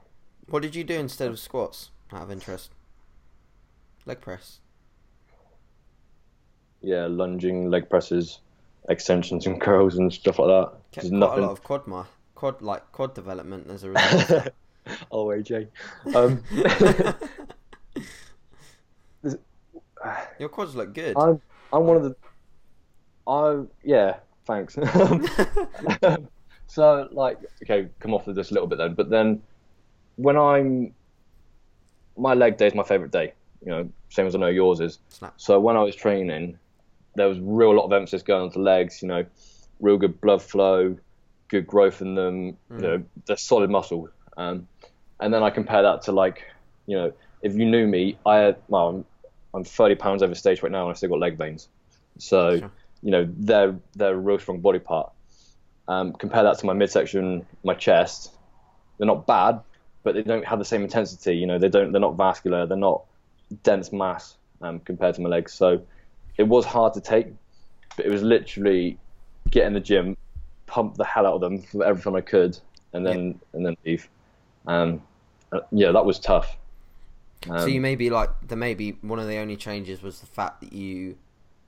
[0.49, 1.91] What did you do instead of squats?
[2.13, 2.71] Out of interest.
[4.07, 4.61] Leg press.
[6.81, 8.39] Yeah, lunging, leg presses,
[8.89, 10.73] extensions and curls and stuff like that.
[10.93, 11.41] There's nothing.
[11.45, 14.49] a lot of quad, ma- quad like quad development as a result.
[15.11, 15.69] oh, AJ.
[16.15, 16.43] Um,
[20.39, 21.17] Your quads look good.
[21.17, 21.41] I'm
[21.73, 22.17] I'm one of the.
[23.27, 24.75] I yeah, thanks.
[26.67, 28.95] so like, okay, come off of this a little bit then.
[28.95, 29.43] But then,
[30.17, 30.95] when I'm,
[32.17, 33.35] my leg day is my favorite day.
[33.65, 34.99] You know, same as I know yours is.
[35.09, 35.35] Snap.
[35.37, 36.59] So when I was training,
[37.17, 39.03] there was real lot of emphasis going on to legs.
[39.03, 39.27] You know,
[39.81, 40.97] real good blood flow,
[41.49, 42.57] good growth in them.
[42.71, 44.09] You know, they're solid muscle.
[44.37, 44.69] Um,
[45.21, 46.45] and then I compare that to like,
[46.87, 49.05] you know, if you knew me, I well, I'm,
[49.55, 51.69] I'm 30 pounds over stage right now, and I still got leg veins.
[52.19, 52.71] So, Sure.
[53.03, 55.13] you know, they're they're a real strong body part.
[55.87, 58.33] Um, compare that to my midsection, my chest.
[58.99, 59.61] They're not bad,
[60.03, 61.37] but they don't have the same intensity.
[61.37, 61.93] You know, they don't.
[61.93, 62.67] They're not vascular.
[62.67, 63.05] They're not
[63.63, 65.53] dense mass um, compared to my legs.
[65.53, 65.81] So
[66.37, 67.29] it was hard to take,
[67.97, 68.99] but it was literally
[69.51, 70.17] get in the gym,
[70.67, 72.59] pump the hell out of them for every time I could,
[72.93, 74.09] and then and then leave.
[74.67, 75.03] Um,
[75.53, 76.57] uh, yeah, that was tough.
[77.49, 80.61] Um, so you maybe like the maybe one of the only changes was the fact
[80.61, 81.17] that you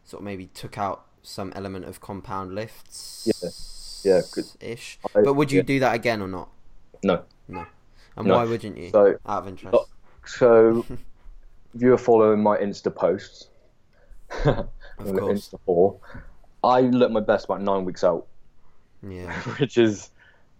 [0.04, 4.02] sort of maybe took out some element of compound lifts.
[4.04, 4.46] Yeah, good.
[4.60, 4.98] Ish.
[5.14, 5.62] I- But would you yeah.
[5.64, 6.48] do that again or not?
[7.02, 7.22] no.
[7.48, 7.66] No.
[8.16, 8.34] And No.
[8.34, 8.90] why wouldn't you?
[8.90, 9.76] So out of interest.
[10.26, 10.98] So, if
[11.82, 13.48] you were following my Insta posts,
[14.44, 14.44] Of
[14.98, 15.48] course.
[15.48, 15.96] Insta four,
[16.64, 18.26] I looked my best about nine weeks out,
[19.08, 19.32] Yeah.
[19.58, 20.10] which is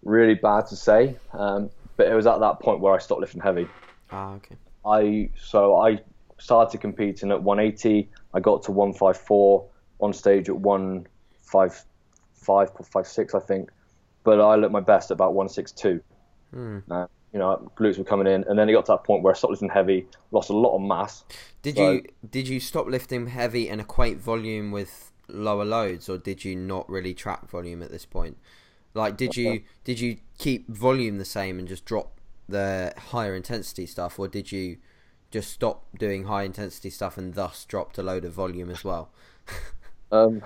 [0.03, 1.17] really bad to say.
[1.33, 1.69] Um,
[2.01, 3.67] but it was at that point where I stopped lifting heavy.
[4.09, 4.55] Ah, okay.
[4.83, 5.99] I so I
[6.39, 8.09] started competing at 180.
[8.33, 9.67] I got to 154
[9.99, 13.69] on stage at 155, 56, I think.
[14.23, 16.01] But I looked my best at about 162.
[16.51, 16.79] Hmm.
[16.89, 19.31] Uh, you know, glutes were coming in, and then it got to that point where
[19.31, 21.23] I stopped lifting heavy, lost a lot of mass.
[21.61, 26.17] Did So- you did you stop lifting heavy and equate volume with lower loads, or
[26.17, 28.37] did you not really track volume at this point?
[28.93, 33.85] Like, did you did you keep volume the same and just drop the higher intensity
[33.85, 34.77] stuff, or did you
[35.31, 39.09] just stop doing high intensity stuff and thus dropped a load of volume as well?
[40.13, 40.41] Um,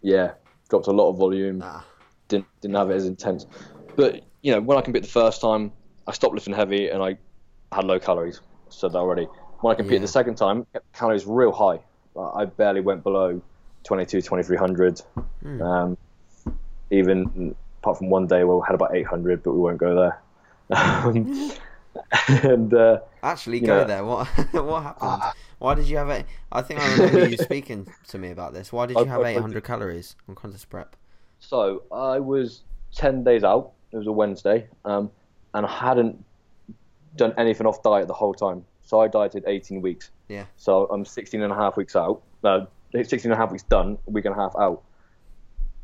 [0.00, 0.32] yeah,
[0.70, 1.60] dropped a lot of volume.
[1.62, 1.84] Ah,
[2.28, 3.44] Didn't didn't have it as intense.
[3.94, 5.70] But you know, when I competed the first time,
[6.06, 7.18] I stopped lifting heavy and I
[7.72, 8.40] had low calories.
[8.70, 9.24] Said that already.
[9.60, 10.06] When I competed Yeah.
[10.06, 11.80] the second time, calories real high.
[12.18, 13.42] I barely went below
[13.84, 15.00] 22, 2300.
[15.42, 15.60] Hmm.
[15.62, 15.98] Um,
[16.90, 17.54] even
[17.86, 20.20] apart from one day where we had about 800, but we won't go there.
[20.76, 21.52] Um,
[22.42, 24.04] and uh, Actually, go know- there.
[24.04, 24.98] What what happened?
[25.22, 25.34] Ah.
[25.58, 26.26] Why did you have it?
[26.52, 28.72] I think I remember you speaking to me about this.
[28.72, 30.96] Why did you have I- I 800 calories on contest prep?
[31.38, 33.72] so I was 10 days out.
[33.92, 35.10] It was a Wednesday, um,
[35.54, 36.24] and I hadn't
[37.14, 38.64] done anything off diet the whole time.
[38.82, 40.10] So I dieted 18 weeks.
[40.28, 40.46] Yeah.
[40.56, 42.22] So I'm 16 and a half weeks out.
[42.42, 44.82] Uh, 16 and a half weeks done, a week and a half out.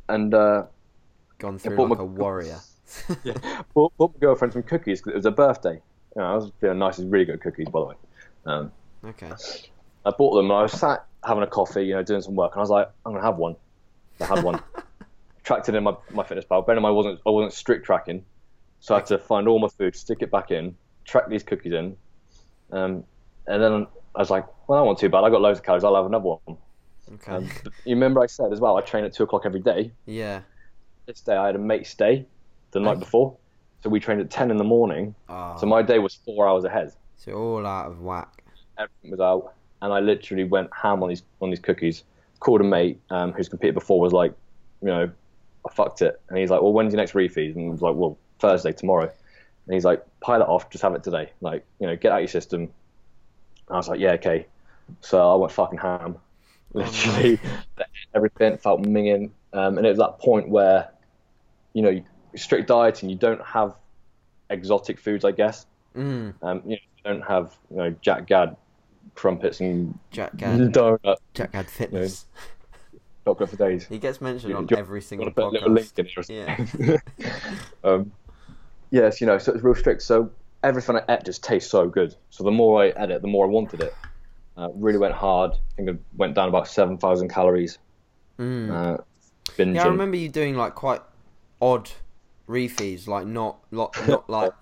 [0.09, 0.65] And uh,
[1.43, 2.59] Gone through bought like my- a warrior.
[3.75, 5.81] bought, bought my girlfriend some cookies because it was her birthday.
[6.15, 7.95] You know, I was feeling nice, really good cookies, by the way.
[8.47, 8.73] Um,
[9.05, 9.33] okay.
[10.07, 12.53] I bought them and I was sat having a coffee, you know, doing some work,
[12.53, 13.57] and I was like, I'm gonna have one.
[14.21, 14.63] I had one.
[15.43, 16.65] Tracked it in my, MyFitnessPal.
[16.65, 18.25] Ben and I wasn't I wasn't strict tracking,
[18.79, 21.73] so I had to find all my food, stick it back in, track these cookies
[21.73, 21.97] in,
[22.71, 23.03] um,
[23.49, 25.25] and then I was like, well, I want too bad.
[25.25, 25.83] I got loads of calories.
[25.83, 26.57] I'll have another one.
[27.15, 27.33] Okay.
[27.33, 27.51] Um,
[27.85, 29.91] you remember I said as well, I train at two o'clock every day.
[30.07, 30.43] yeah.
[31.13, 32.25] This day I had a mate stay
[32.71, 33.01] the night Okay.
[33.01, 33.37] before,
[33.83, 35.15] so we trained at ten in the morning.
[35.29, 36.91] Oh, So my day was four hours ahead.
[37.19, 38.43] so all out of whack.
[38.79, 42.05] everything was out, and I literally went ham on these on these cookies.
[42.41, 44.33] Called a mate um, who's competed before, was like,
[44.81, 45.11] you know,
[45.69, 47.57] I fucked it, and he's like, well, when's your next refeed?
[47.57, 49.13] And I was like, well, Thursday, tomorrow.
[49.67, 52.21] And he's like, pile it off, just have it today, like, you know, get out
[52.23, 52.63] your system.
[52.63, 52.71] And
[53.69, 54.47] I was like, yeah, okay.
[55.03, 56.17] So I went fucking ham,
[56.73, 57.39] literally.
[58.15, 60.89] Everything felt minging, um, and it was that point where,
[61.73, 62.03] you know,
[62.37, 63.75] strict dieting, you don't have
[64.51, 65.67] exotic foods, I guess.
[65.97, 68.57] Mm, Um, you, know, you don't have you know Jack Gad
[69.15, 70.59] crumpets and Jack Gad.
[70.73, 72.27] donut Jack Gad Fitness.
[73.25, 73.87] chocolate for days.
[73.87, 76.31] He gets mentioned on you every single to put a little link podcast.
[76.31, 77.39] in Yeah.
[77.85, 78.13] um,
[78.91, 80.03] yes, you know, so it's real strict.
[80.03, 80.31] So
[80.63, 82.15] everything I ate just tastes so good.
[82.31, 83.95] So the more I ate it, the more I wanted it.
[84.57, 85.53] Uh, really went hard.
[85.53, 87.79] I think I went down about seven thousand calories.
[88.39, 88.71] Mm.
[88.71, 89.03] Uh.
[89.59, 91.03] Yeah, I remember you doing like quite
[91.63, 91.91] odd
[92.49, 94.55] refeeds, like not not not like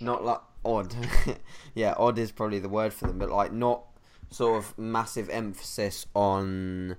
[0.00, 0.94] not like odd.
[1.74, 3.84] yeah, odd is probably the word for them, but like not
[4.30, 6.96] sort of massive emphasis on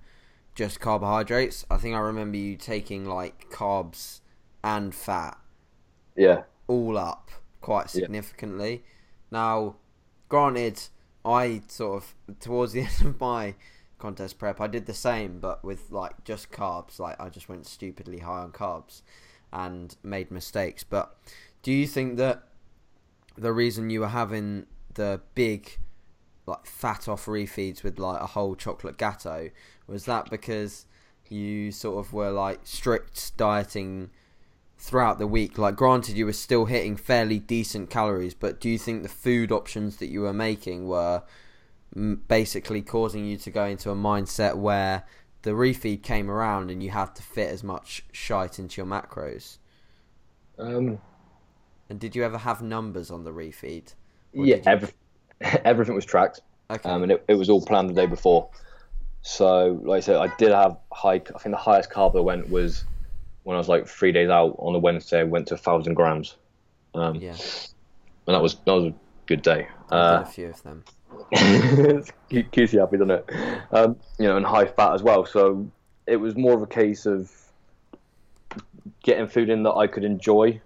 [0.56, 1.66] just carbohydrates.
[1.72, 4.22] I think I remember you taking like carbs
[4.63, 5.38] and fat
[6.16, 8.08] Yeah, all up quite Yeah.
[8.08, 8.84] significantly.
[9.32, 9.76] Now,
[10.30, 10.82] granted,
[11.26, 13.56] I sort of towards the end of my
[14.00, 17.00] contest prep, I did the same, but with like just carbs.
[17.00, 19.02] Like I just went stupidly high on carbs
[19.54, 20.84] and made mistakes.
[20.84, 21.16] But
[21.62, 22.44] do you think that
[23.38, 25.78] the reason you were having the big
[26.46, 29.50] like fat off refeeds with like a whole chocolate gateau
[29.88, 30.86] was that because
[31.30, 34.10] you sort of were like strict dieting
[34.78, 38.78] throughout the week like granted you were still hitting fairly decent calories but do you
[38.78, 41.24] think the food options that you were making were
[42.28, 45.04] basically causing you to go into a mindset where
[45.44, 49.58] the refeed came around and you had to fit as much shite into your macros
[50.60, 51.00] um,
[51.90, 53.94] and did you ever have numbers on the refeed
[54.34, 54.56] yeah.
[54.56, 54.90] you- Every,
[55.42, 56.42] everything was tracked.
[56.70, 58.50] okay um, and it, it was all planned the day before.
[59.26, 61.14] So, like I said, I did have high.
[61.14, 62.84] I think the highest carb I went was
[63.44, 65.22] when I was like three days out on the Wednesday.
[65.22, 66.36] I went to a thousand grams,
[66.94, 67.36] um, yeah
[68.28, 68.94] and that was that was a
[69.26, 69.68] good day.
[69.92, 70.84] Uh, a few of them
[72.30, 73.30] you happy, doesn't it?
[73.71, 75.26] Um, you know, and high fat as well.
[75.26, 75.69] So
[76.08, 77.32] it was more of a case of
[79.04, 80.62] getting food in that I could enjoy.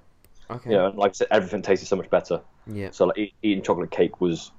[0.50, 2.42] okay You know, and like I said, everything tasted so much better.
[2.68, 4.52] yeah So like eating chocolate cake was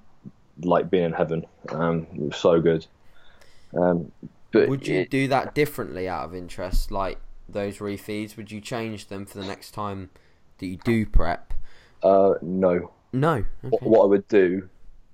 [0.62, 1.46] like being in heaven.
[1.70, 2.87] Um, it was so good.
[3.77, 4.11] Um,
[4.51, 8.37] but Would you it- do that differently out of interest, like those refeeds?
[8.37, 10.11] Would you change them for the next time
[10.59, 11.55] that you do prep?
[12.03, 12.92] uh, no.
[13.12, 13.44] No.
[13.62, 14.68] What, what I would do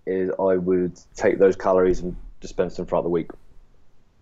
[0.07, 3.31] is I would take those calories and dispense them throughout the week.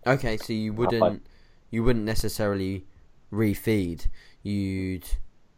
[0.07, 1.23] Okay, so you wouldn't
[1.71, 2.85] you wouldn't necessarily
[3.33, 4.07] refeed.
[4.43, 5.09] You'd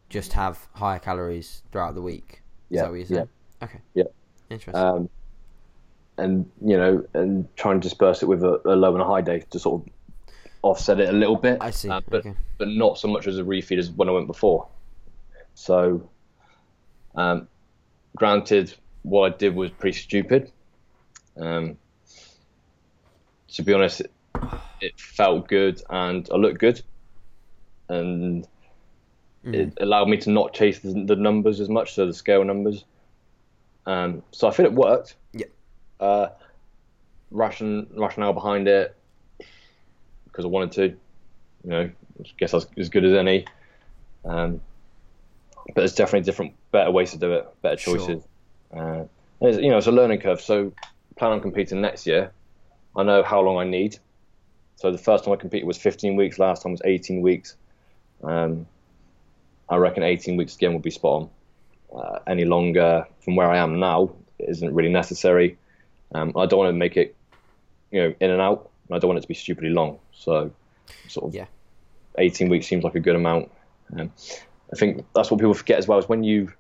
[0.09, 2.43] just have higher calories throughout the week.
[2.71, 3.29] Is Yeah, that what you're saying?
[3.63, 3.81] Okay.
[3.95, 4.05] Yeah.
[4.51, 4.83] Interesting.
[4.83, 5.09] Um,
[6.17, 9.21] and you know, and try and disperse it with a, a low and a high
[9.21, 9.93] day to sort of
[10.63, 11.59] offset it a little bit.
[11.61, 11.89] I see.
[11.89, 12.35] uh, but okay.
[12.59, 14.69] but not so much as a refeed as when I went before.
[15.55, 16.09] So,
[17.15, 17.49] um,
[18.17, 20.51] granted, what I did was pretty stupid.
[21.41, 21.77] Um,
[23.49, 24.11] to be honest, it,
[24.81, 26.83] it felt good and I looked good,
[27.89, 28.47] and
[29.45, 29.55] Mm.
[29.55, 32.85] it allowed me to not chase the, the numbers as much, so the scale numbers.
[33.85, 35.17] Um, so I feel it worked.
[35.35, 35.47] Yeah.
[36.01, 36.29] Uh,
[37.31, 38.97] ration rationale behind it
[40.25, 40.83] because I wanted to.
[41.63, 41.91] You know,
[42.21, 43.45] I guess that's as good as any.
[44.25, 44.63] Um,
[45.67, 48.23] but there's definitely different, better ways to do it, better Sure.
[48.77, 49.05] Uh,
[49.41, 50.41] you know, it's a learning curve.
[50.41, 50.73] So,
[51.17, 52.33] plan on competing next year.
[52.97, 53.99] I know how long I need.
[54.77, 56.39] So the first time I competed was 15 weeks.
[56.39, 57.57] Last time was 18 weeks.
[58.23, 58.67] Um,
[59.69, 61.23] I reckon 18 weeks again would be spot
[61.93, 62.01] on.
[62.01, 65.57] Uh, any longer from where I am now isn't really necessary.
[66.15, 67.15] Um, I don't want to make it,
[67.91, 68.71] you know, in and out.
[68.91, 69.99] I don't want it to be stupidly long.
[70.13, 70.51] So,
[71.09, 71.47] sort of, Yeah.
[72.19, 73.51] 18 weeks seems like a good amount.
[73.97, 74.13] Um,
[74.73, 76.53] I think that's what people forget as well is when you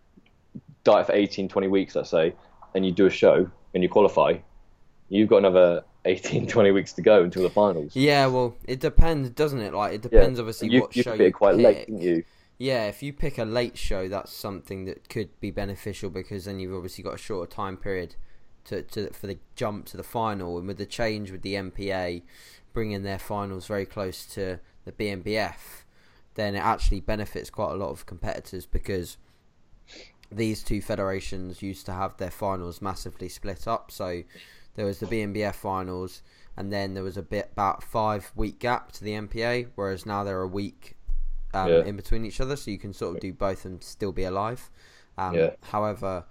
[0.84, 2.34] diet for 18, 20 weeks, let's say,
[2.74, 4.34] and you do a show and you qualify,
[5.08, 7.96] you've got another 18, 20 weeks to go until the finals.
[7.96, 9.72] Yeah, well, it depends, doesn't it?
[9.72, 11.64] Like, it depends obviously you, what you show you quite pick.
[11.64, 12.24] late, didn't you?
[12.58, 16.60] Yeah, if you pick a late show, that's something that could be beneficial because then
[16.60, 18.14] you've obviously got a shorter time period
[18.66, 20.58] to, to for the jump to the final.
[20.58, 22.22] And with the change with the NPA
[22.72, 25.84] bringing their finals very close to the BNBF,
[26.34, 29.16] then it actually benefits quite a lot of competitors because
[30.30, 33.90] these two federations used to have their finals massively split up.
[33.90, 34.22] So
[34.74, 36.22] there was the BNBF finals,
[36.56, 40.24] and then there was a bit about five week gap to the NPA, whereas now
[40.24, 40.96] they're a week
[41.52, 41.84] um, Yeah.
[41.84, 44.70] in between each other, so you can sort of do both and still be alive.
[45.16, 45.50] Um, Yeah.
[45.62, 46.24] However,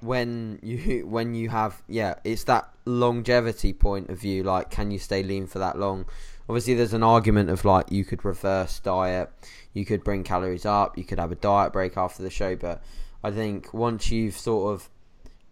[0.00, 4.42] when you when you have yeah, it's that longevity point of view.
[4.42, 6.06] Like, can you stay lean for that long?
[6.48, 9.30] Obviously, there's an argument of like you could reverse diet,
[9.72, 12.82] you could bring calories up, you could have a diet break after the show, but
[13.24, 14.90] I think once you've sort of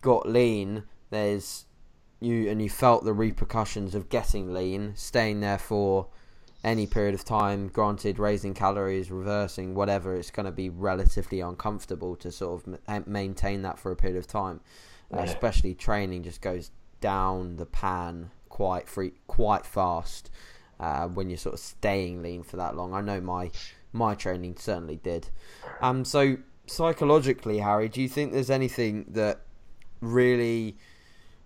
[0.03, 1.65] got lean, there's
[2.21, 6.09] you and you felt the repercussions of getting lean, staying there for
[6.63, 7.69] any period of time.
[7.69, 13.01] Granted, raising calories, reversing, whatever, it's going to be relatively uncomfortable to sort of ma-
[13.07, 14.61] maintain that for a period of time.
[15.13, 20.31] Uh, especially training just goes down the pan quite free, quite fast
[20.79, 22.93] uh, when you're sort of staying lean for that long.
[22.93, 23.51] I know my
[23.95, 25.29] my training certainly did.
[25.81, 26.37] Um, so
[26.73, 29.41] psychologically, Harry, do you think there's anything that
[30.01, 30.77] really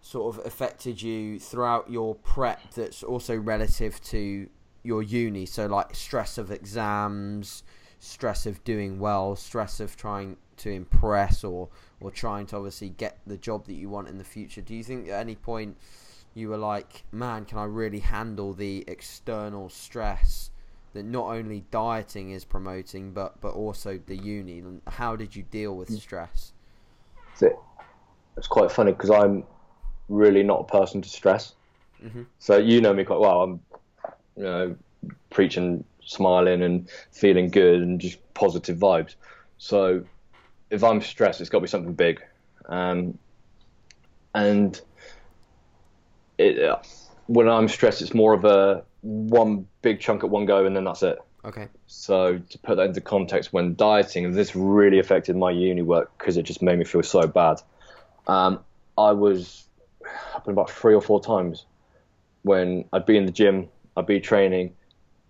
[0.01, 4.49] sort of affected you throughout your prep that's also relative to
[4.83, 5.47] your uni?
[5.47, 7.63] So like stress of exams
[7.99, 13.19] stress of doing well stress of trying to impress or or trying to obviously get
[13.27, 14.61] the job that you want in the future.
[14.61, 15.77] Do you think at any point
[16.35, 20.51] you were like man can i really handle the external stress
[20.97, 25.77] that not only dieting is promoting but but also the uni how did you deal
[25.77, 26.53] with stress
[27.35, 27.63] So
[28.37, 29.45] it's quite funny because I'm
[30.09, 31.55] really not a person to stress.
[32.03, 32.27] Mhm.
[32.39, 33.43] So you know me quite well.
[33.43, 33.61] I'm,
[34.37, 34.77] you know,
[35.31, 39.15] preaching, smiling, and feeling good, and just positive vibes.
[39.59, 40.05] So
[40.71, 42.23] if I'm stressed, it's got to be something big,
[42.67, 43.19] um,
[44.35, 44.81] and
[46.39, 46.77] it, uh,
[47.27, 50.85] when I'm stressed, it's more of a one big chunk at one go, and then
[50.85, 51.19] that's it.
[51.45, 56.11] okay So to put that into context, when dieting, this really affected my uni work
[56.19, 57.61] because it just made me feel so bad.
[58.27, 58.61] Um,
[58.99, 59.67] I was
[60.33, 61.65] happened about three or four times
[62.43, 64.75] when I'd be in the gym, I'd be training,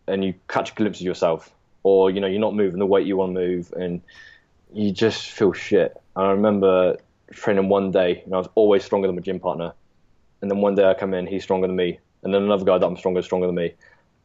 [0.06, 1.50] and you catch a glimpse of yourself,
[1.82, 4.02] or you know you're not moving the weight you want to move, and
[4.72, 5.96] you just feel shit.
[6.14, 6.98] And I remember
[7.32, 9.72] training one day, and I was always stronger than my gym partner,
[10.40, 12.76] and then one day I come in, he's stronger than me, and then another guy
[12.76, 13.72] that I'm stronger, stronger than me,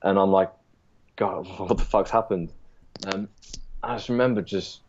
[0.01, 0.51] and I'm like,
[1.17, 2.51] God, what the fuck's happened?
[3.05, 3.29] Um,
[3.83, 4.81] I just remember just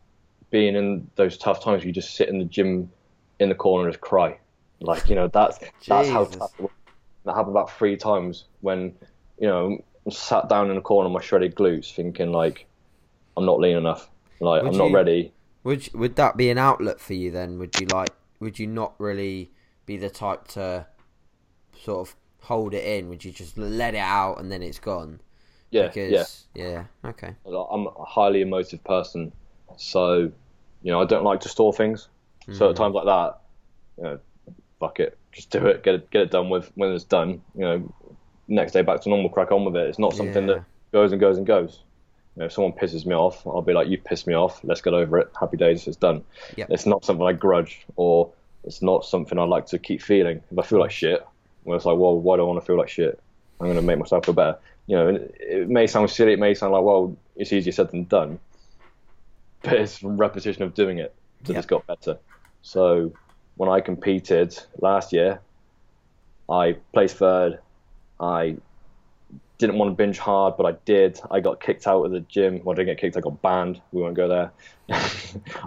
[0.50, 1.80] being in those tough times.
[1.82, 2.90] where You just sit in the gym
[3.38, 4.38] in the corner and just cry,
[4.80, 6.52] like you know that's that's how tough.
[7.24, 8.94] That happened about three times when
[9.38, 12.66] you know sat down in the corner, my shredded glutes, thinking like
[13.36, 14.08] I'm not lean enough,
[14.40, 15.32] like Would I'm not you- ready.
[15.64, 17.58] Would would that be an outlet for you then?
[17.58, 18.10] Would you like?
[18.40, 19.52] Would you not really
[19.86, 20.86] be the type to
[21.84, 23.08] sort of hold it in?
[23.08, 25.20] Would you just let it out and then it's gone?
[25.70, 26.84] Yeah, because, yeah.
[27.04, 27.10] yeah.
[27.10, 27.34] Okay.
[27.46, 29.32] I'm a highly emotive person,
[29.78, 30.30] so
[30.82, 32.08] you know I don't like to store things.
[32.52, 32.76] So at mm.
[32.76, 33.40] times like that,
[33.96, 34.18] you know,
[34.80, 36.70] fuck it, just do it, get it, get it done with.
[36.74, 37.94] When it's done, you know,
[38.48, 39.88] next day back to normal, crack on with it.
[39.88, 40.54] It's not something Yeah.
[40.54, 41.80] that goes and goes and goes.
[42.36, 44.62] You know, if someone pisses me off, I'll be like, "You pissed me off.
[44.64, 45.30] Let's get over it.
[45.38, 45.86] Happy days.
[45.86, 46.24] It's done."
[46.56, 46.70] Yep.
[46.70, 48.30] It's not something I grudge, or
[48.64, 50.42] it's not something I like to keep feeling.
[50.50, 51.24] If I feel like shit,
[51.64, 53.18] well, it's like, well, why do I want to feel like shit?
[53.60, 54.58] I'm going to make myself feel better.
[54.86, 56.32] You know, and it may sound silly.
[56.32, 58.38] It may sound like, well, it's easier said than done.
[59.62, 61.58] But it's from repetition of doing it that Yeah.
[61.58, 62.18] it's got better.
[62.62, 63.12] So
[63.56, 65.40] when I competed last year,
[66.48, 67.60] I placed third.
[68.18, 68.56] I
[69.58, 71.20] didn't want to binge hard, but I did.
[71.30, 72.60] I got kicked out of the gym.
[72.64, 73.16] Well, I didn't get kicked.
[73.16, 73.80] I got banned.
[73.92, 74.50] We won't go there.
[74.90, 74.98] I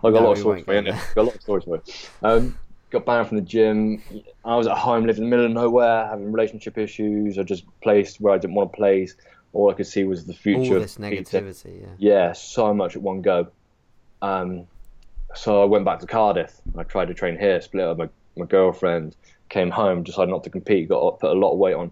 [0.01, 0.81] got No, a lot of stories for you.
[0.91, 1.83] Got a lot of stories for you.
[2.21, 2.59] Um,
[2.95, 4.01] Got banned from the gym.
[4.45, 7.37] I was at home, living in the middle of nowhere, having relationship issues.
[7.37, 9.17] I just placed where I didn't want to place.
[9.51, 10.77] All I could see was the future.
[10.77, 11.81] of this negativity.
[11.81, 11.87] Yeah.
[11.97, 13.49] Yeah, so much at one go.
[14.21, 14.65] Um,
[15.33, 16.61] so I went back to Cardiff.
[16.77, 19.17] I tried to train here, split up my, my girlfriend,
[19.49, 21.91] came home, decided not to compete, got put a lot of weight on.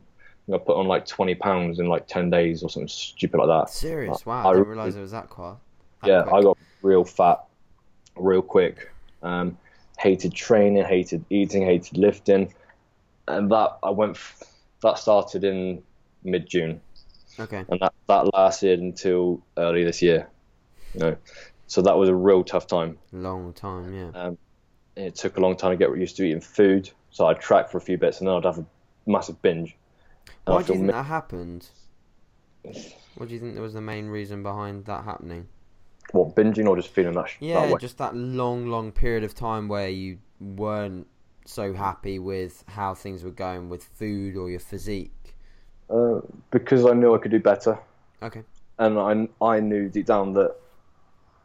[0.53, 3.73] I put on like 20 pounds in like 10 days or something stupid like that.
[3.73, 4.25] Serious?
[4.25, 5.57] Wow, I I didn't realize it was that that
[6.05, 6.33] yeah, quick.
[6.33, 7.43] I got real fat,
[8.15, 8.89] real quick.
[9.21, 9.57] Um,
[10.03, 12.53] hated training, hated eating, hated lifting,
[13.27, 14.17] and that I went.
[14.81, 15.81] That started in
[16.25, 16.81] mid June,
[17.39, 17.63] Okay.
[17.69, 20.29] and that that lasted until early this year.
[20.93, 21.17] You know,
[21.67, 22.97] so that was a real tough time.
[23.13, 24.11] Long time, yeah.
[24.13, 24.37] Um,
[24.95, 27.77] it took a long time to get used to eating food, so I'd track for
[27.77, 28.65] a few bits, and then I'd have a
[29.07, 29.75] massive binge.
[30.45, 31.67] Why do you think mi- that happened?
[33.15, 35.47] What do you think was the main reason behind that happening?
[36.13, 37.77] What binging or just feeling that, that Yeah, way?
[37.79, 41.07] just that long, long period of time where you weren't
[41.45, 45.35] so happy with how things were going with food or your physique.
[45.89, 47.77] Uh, because I knew I could do better.
[48.21, 48.43] Okay.
[48.79, 50.55] and I I knew deep down that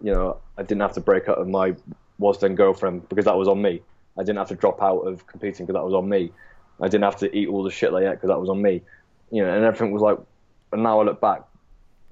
[0.00, 1.74] you know I didn't have to break up with my
[2.18, 3.82] was then girlfriend because that was on me.
[4.16, 6.30] I didn't have to drop out of competing because that was on me.
[6.80, 8.82] I didn't have to eat all the shit they ate because that was on me.
[9.30, 10.18] You know, and everything was like.
[10.72, 11.42] And now I look back,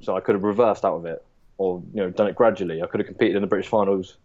[0.00, 1.24] so I could have reversed out of it,
[1.59, 2.82] or you know, done it gradually.
[2.82, 4.16] I could have competed in the British finals.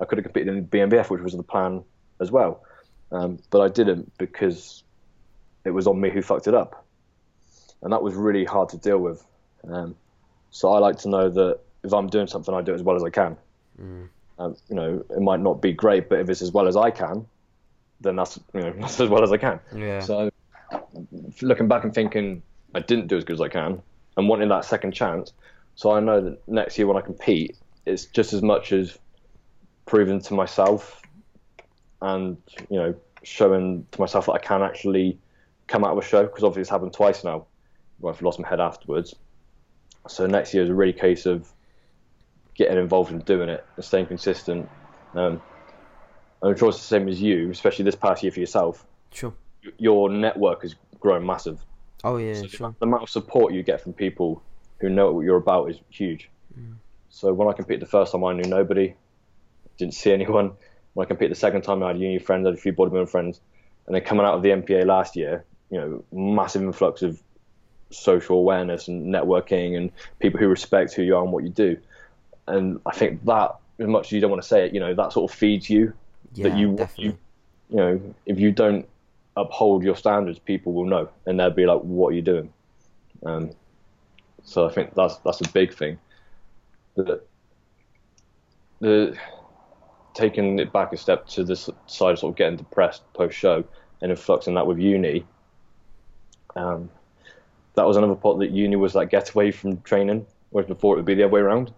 [0.00, 1.82] I could have competed in BNBF, which was the plan
[2.20, 2.62] as well,
[3.12, 4.82] um, but I didn't because
[5.64, 6.84] it was on me who fucked it up,
[7.82, 9.24] and that was really hard to deal with.
[9.68, 9.96] Um,
[10.50, 12.96] so I like to know that if I'm doing something, I do it as well
[12.96, 13.36] as I can.
[13.80, 14.08] Mm.
[14.38, 16.90] Um, you know, it might not be great, but if it's as well as I
[16.90, 17.26] can,
[18.00, 19.60] then that's you know that's as well as I can.
[19.74, 20.00] Yeah.
[20.00, 20.30] So
[21.40, 22.42] looking back and thinking
[22.74, 23.82] I didn't do as good as I can,
[24.16, 25.32] and wanting that second chance,
[25.76, 28.98] so I know that next year when I compete, it's just as much as
[29.84, 31.00] proving to myself
[32.02, 32.36] and
[32.68, 35.18] you know showing to myself that I can actually
[35.68, 37.46] come out of a show because obviously it's happened twice now
[37.98, 39.14] where I've lost my head afterwards.
[40.08, 41.52] So next year is a really case of
[42.54, 44.68] getting involved and doing it and staying consistent.
[45.14, 45.42] Um,
[46.42, 48.86] I'm sure it's the same as you, especially this past year for yourself.
[49.12, 49.32] Sure.
[49.78, 51.64] Your network has grown massive.
[52.04, 52.74] Oh yeah, So sure.
[52.78, 54.42] the amount of support you get from people
[54.78, 56.30] who know what you're about is huge.
[57.16, 58.94] So when I competed the first time, I knew nobody,
[59.78, 60.52] didn't see anyone.
[60.92, 63.08] When I competed the second time, I had uni friends, I had a few bodybuilding
[63.08, 63.40] friends,
[63.86, 67.22] and then coming out of the NPA last year, you know, massive influx of
[67.90, 71.78] social awareness and networking and people who respect who you are and what you do.
[72.46, 74.92] And I think that, as much as you don't want to say it, you know,
[74.92, 75.94] that sort of feeds you.
[76.34, 77.04] Yeah, that you, definitely.
[77.04, 77.18] you,
[77.70, 78.86] you know, if you don't
[79.36, 82.52] uphold your standards, people will know, and they'll be like, "What are you doing?"
[83.24, 83.52] Um,
[84.46, 85.98] so I think that's that's a big thing.
[86.94, 87.20] The
[88.80, 89.16] the
[90.14, 93.64] taking it back a step to this side of sort of getting depressed post show
[94.00, 95.26] and influxing that with uni.
[96.54, 96.88] Um,
[97.74, 100.98] that was another part that uni was like get away from training, whereas before it
[100.98, 101.72] would be the other way around.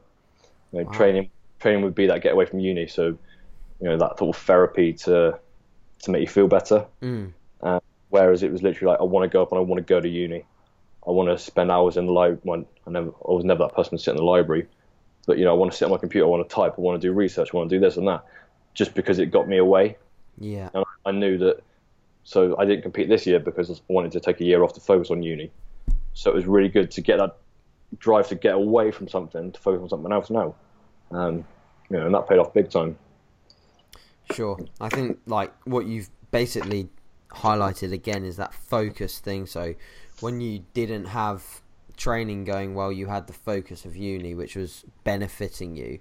[0.72, 0.92] You know, Wow.
[0.92, 3.06] Training training would be that get away from uni, so
[3.80, 5.38] you know that sort of therapy to
[6.02, 6.86] to make you feel better.
[7.02, 7.32] Mm.
[8.10, 10.00] Whereas it was literally like I want to go up and I want to go
[10.00, 10.44] to uni.
[11.08, 12.66] I want to spend hours in the library.
[12.86, 14.66] I never, I was never that person to sit in the library,
[15.26, 16.26] but you know, I want to sit on my computer.
[16.26, 16.74] I want to type.
[16.76, 17.48] I want to do research.
[17.52, 18.24] I want to do this and that,
[18.74, 19.96] just because it got me away.
[20.38, 20.68] Yeah.
[20.74, 21.62] And I knew that.
[22.24, 24.80] So I didn't compete this year because I wanted to take a year off to
[24.80, 25.50] focus on uni.
[26.12, 27.38] So it was really good to get that
[27.98, 30.54] drive to get away from something to focus on something else now.
[31.10, 31.46] Um,
[31.88, 32.98] you know, and that paid off big time.
[34.32, 34.58] Sure.
[34.78, 36.90] I think like what you've basically
[37.30, 39.46] highlighted again is that focus thing.
[39.46, 39.74] So
[40.20, 41.62] when you didn't have
[41.96, 45.98] training going well, you had the focus of uni, which was benefiting you.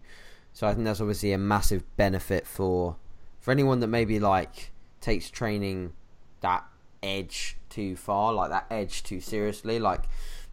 [0.53, 2.95] So I think that's obviously a massive benefit for
[3.39, 5.93] for anyone that maybe like takes training
[6.41, 6.65] that
[7.03, 10.05] edge too far, like that edge too seriously, like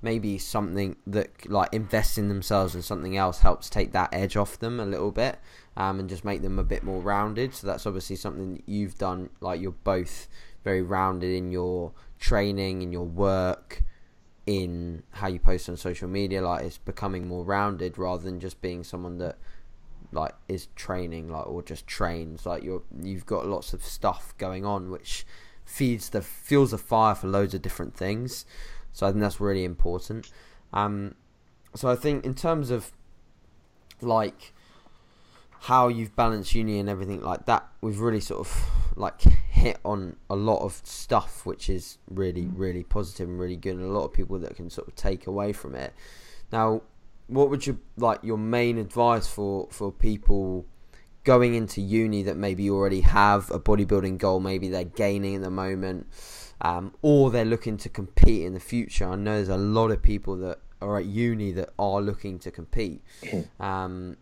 [0.04, 4.58] maybe something that like invests in themselves in something else helps take that edge off
[4.58, 5.38] them a little bit
[5.78, 8.98] um, and just make them a bit more rounded so that's obviously something that you've
[8.98, 10.28] done like you're both
[10.62, 11.90] very rounded in your
[12.24, 13.82] training in your work
[14.46, 18.62] in how you post on social media like it's becoming more rounded rather than just
[18.62, 19.36] being someone that
[20.10, 22.46] like is training like or just trains.
[22.46, 25.26] Like you're you've got lots of stuff going on which
[25.66, 28.46] feeds the fuels the fire for loads of different things.
[28.92, 30.30] So I think that's really important.
[30.72, 31.16] Um
[31.74, 32.90] so I think in terms of
[34.00, 34.54] like
[35.60, 38.64] how you've balanced uni and everything like that we've really sort of
[38.96, 39.20] like
[39.54, 43.84] hit on a lot of stuff which is really really positive and really good and
[43.84, 45.94] a lot of people that can sort of take away from it.
[46.50, 46.82] Now
[47.28, 50.66] what would you like your main advice for for people
[51.22, 55.50] going into uni that maybe already have a bodybuilding goal maybe they're gaining at the
[55.50, 56.06] moment
[56.60, 59.08] um, or they're looking to compete in the future?
[59.08, 62.50] I know there's a lot of people that are at uni that are looking to
[62.50, 63.02] compete.
[63.60, 64.16] Um,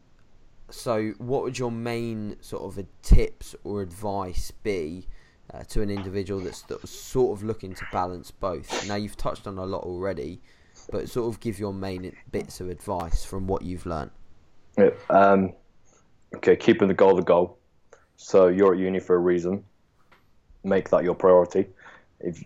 [0.71, 5.07] so what would your main sort of tips or advice be
[5.53, 8.87] uh, to an individual that's, that's sort of looking to balance both?
[8.89, 10.41] Now you've touched on a lot already,
[10.91, 14.11] but sort of give your main bits of advice from what you've learned.
[14.79, 15.53] Yeah, um,
[16.37, 17.59] okay, keeping the goal the goal.
[18.17, 19.65] So you're at uni for a reason.
[20.65, 21.67] Make that your priority.
[22.21, 22.43] If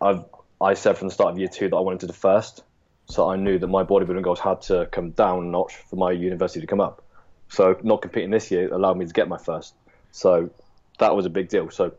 [0.00, 0.24] I've
[0.60, 2.64] I said from the start of year two that I wanted to do first,
[3.06, 6.12] so I knew that my bodybuilding goals had to come down a notch for my
[6.12, 7.02] university to come up.
[7.48, 9.74] So not competing this year allowed me to get my first.
[10.12, 10.50] So
[10.98, 11.70] that was a big deal.
[11.70, 11.92] So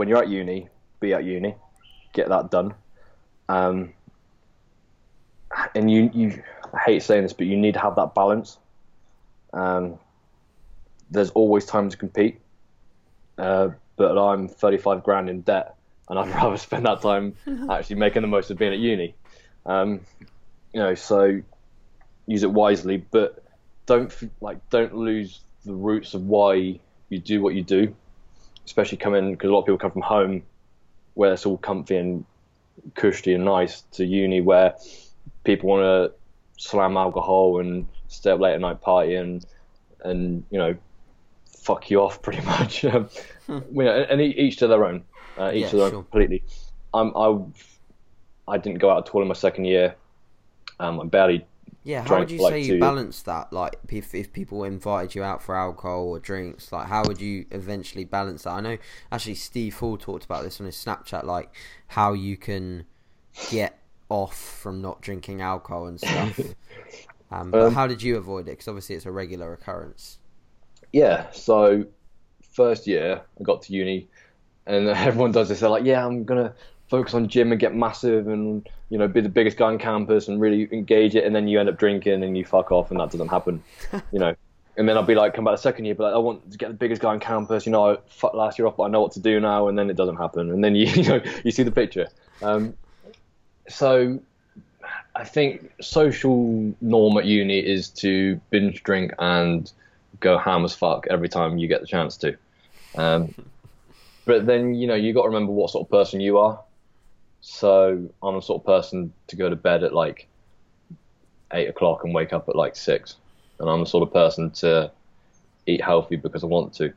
[0.00, 0.66] when you're at uni,
[0.98, 1.54] be at uni,
[2.14, 2.72] get that done.
[3.50, 3.92] Um,
[5.74, 6.42] and you, you,
[6.72, 8.56] I hate saying this, but you need to have that balance.
[9.52, 9.98] Um,
[11.10, 12.40] there's always time to compete,
[13.36, 15.74] uh, but I'm 35 grand in debt,
[16.08, 17.34] and I'd rather spend that time
[17.70, 19.14] actually making the most of being at uni.
[19.66, 20.00] Um,
[20.72, 21.42] you know, so
[22.26, 23.44] use it wisely, but
[23.84, 26.80] don't like don't lose the roots of why
[27.10, 27.94] you do what you do.
[28.70, 30.42] Especially coming because a lot of people come from home
[31.14, 32.24] where it's all comfy and
[32.94, 34.76] cushy and nice to uni where
[35.42, 36.12] people want to
[36.56, 39.44] slam alcohol and stay up late at night party and
[40.04, 40.72] and you know
[41.48, 42.84] fuck you off pretty much.
[42.92, 43.08] um,
[43.48, 45.02] you know, and each to their own.
[45.36, 46.44] Uh, each Yeah, to their own completely.
[46.94, 47.40] I'm, I
[48.46, 49.96] I didn't go out at all in my second year.
[50.78, 51.44] Um, I barely
[51.82, 53.52] Yeah, how would you like, say you balance that?
[53.52, 57.46] Like, if if people invited you out for alcohol or drinks, like, how would you
[57.50, 58.50] eventually balance that?
[58.50, 58.78] I know
[59.10, 61.54] actually Steve Hall talked about this on his Snapchat, like
[61.88, 62.84] how you can
[63.46, 63.78] get
[64.10, 66.54] off from not drinking alcohol and stuff.
[67.30, 68.52] um, but Um, how did you avoid it?
[68.52, 70.18] Because obviously it's a regular occurrence.
[70.92, 71.86] Yeah, so
[72.52, 74.08] first year I got to uni,
[74.66, 75.60] and everyone does this.
[75.60, 76.54] They're like, "Yeah, I'm gonna
[76.90, 80.28] focus on gym and get massive, and you know, be the biggest guy on campus
[80.28, 83.00] and really engage it." And then you end up drinking and you fuck off, and
[83.00, 83.62] that doesn't happen,
[84.12, 84.34] you know.
[84.76, 86.56] And then I'll be like, come back the second year, but like, I want to
[86.56, 87.66] get the biggest guy on campus.
[87.66, 89.68] You know, I fucked last year off, but I know what to do now.
[89.68, 92.08] And then it doesn't happen, and then you, you know, you see the picture.
[92.42, 92.74] Um,
[93.68, 94.20] so
[95.14, 99.70] I think social norm at uni is to binge drink and
[100.20, 102.36] go ham as fuck every time you get the chance to.
[102.96, 103.34] Um,
[104.24, 106.60] but then you know you got to remember what sort of person you are.
[107.40, 110.28] So I'm the sort of person to go to bed at like
[111.52, 113.16] eight o'clock and wake up at like six,
[113.58, 114.90] and I'm the sort of person to
[115.66, 116.92] eat healthy because I want to.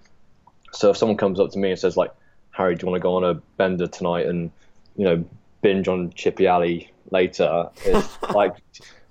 [0.72, 2.12] So if someone comes up to me and says like,
[2.52, 4.52] Harry, do you want to go on a bender tonight and
[4.96, 5.26] you know
[5.62, 7.70] binge on Chippy Alley later?
[7.86, 8.56] It's like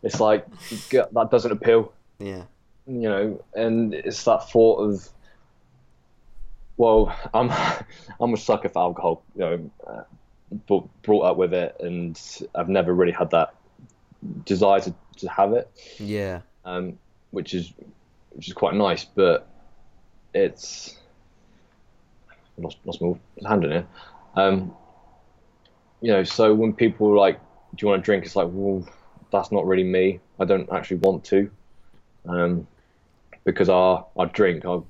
[0.02, 0.46] it's like
[0.90, 2.44] that doesn't appeal Yeah,
[2.86, 5.08] you know, and it's that thought of,
[6.76, 7.50] well, I'm
[8.20, 10.02] I'm a sucker for alcohol, you know, uh,
[10.66, 12.20] but brought up with it, and
[12.54, 13.54] I've never really had that
[14.44, 16.98] desire to, to have it, yeah, um,
[17.30, 17.72] which is
[18.30, 19.48] which is quite nice, but
[20.34, 20.96] it's
[22.30, 23.14] I lost lost my
[23.48, 23.86] hand in here.
[24.34, 24.74] Um,
[26.00, 27.38] you know, so when people are like,
[27.74, 28.86] "Do you want to drink?" It's like, well,
[29.30, 30.20] that's not really me.
[30.38, 31.50] I don't actually want to,
[32.28, 32.66] um,
[33.44, 34.80] because I I drink, I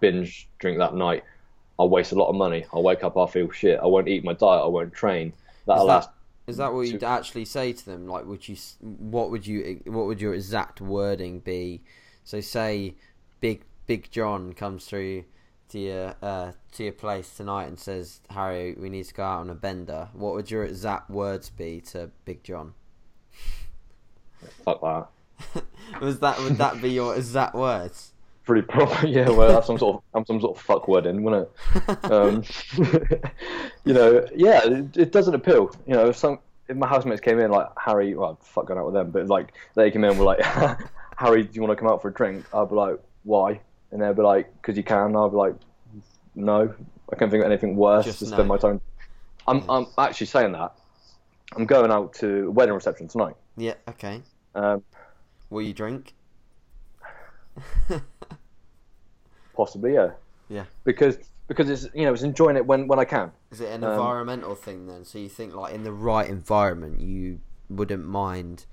[0.00, 1.24] binge drink that night.
[1.78, 2.66] I'll waste a lot of money.
[2.72, 3.78] I'll wake up, I'll feel shit.
[3.80, 4.62] I won't eat my diet.
[4.62, 5.32] I won't train.
[5.66, 6.10] That'll Is that- last.
[6.46, 8.06] Is that what you'd actually say to them?
[8.08, 8.56] Like, would you?
[8.80, 9.82] What would you?
[9.84, 11.82] What would your exact wording be?
[12.24, 12.94] So, say,
[13.40, 15.24] Big Big John comes through
[15.68, 19.40] to your uh, to your place tonight and says, "Harry, we need to go out
[19.40, 22.72] on a bender." What would your exact words be to Big John?
[24.64, 25.64] Fuck that.
[26.00, 28.12] Was that would that be your exact words?
[28.48, 29.28] Pretty proper, yeah.
[29.28, 32.10] Well, that's some sort of I'm some sort of fuck word in, wouldn't it?
[32.10, 32.42] um,
[33.84, 35.70] you know, yeah, it, it doesn't appeal.
[35.86, 38.86] You know, if some if my housemates came in like Harry, well, fuck going out
[38.86, 40.40] with them, but like they came in and were like,
[41.18, 42.46] Harry, do you want to come out for a drink?
[42.54, 43.60] I'd be like, why?
[43.90, 45.14] And they'd be like, because you can.
[45.14, 45.54] I'd be like,
[46.34, 46.74] no,
[47.12, 48.30] I can't think of anything worse Just to no.
[48.30, 48.80] spend my time.
[49.46, 50.72] I'm I'm actually saying that.
[51.54, 53.34] I'm going out to a wedding reception tonight.
[53.58, 53.74] yeah.
[53.90, 54.22] Okay.
[54.54, 54.82] Um,
[55.50, 56.14] Will you drink?
[59.54, 60.10] possibly, yeah.
[60.48, 60.64] Yeah.
[60.84, 63.32] Because because it's you know it's enjoying it when when I can.
[63.50, 65.04] Is it an Um, environmental thing then?
[65.04, 68.66] So you think like in the right environment you wouldn't mind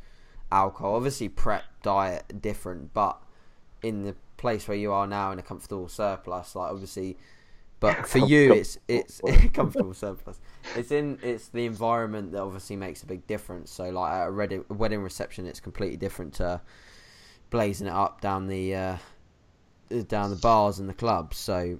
[0.51, 0.95] alcohol.
[0.95, 3.21] Obviously prep diet different, but
[3.81, 7.17] in the place where you are now in a comfortable surplus, like obviously
[7.79, 9.21] but for you it's it's
[9.53, 10.39] comfortable surplus.
[10.75, 13.71] It's in it's the environment that obviously makes a big difference.
[13.71, 16.61] So like at a wedding, wedding reception it's completely different to
[17.49, 18.97] blazing it up down the uh,
[20.07, 21.37] down the bars and the clubs.
[21.37, 21.79] So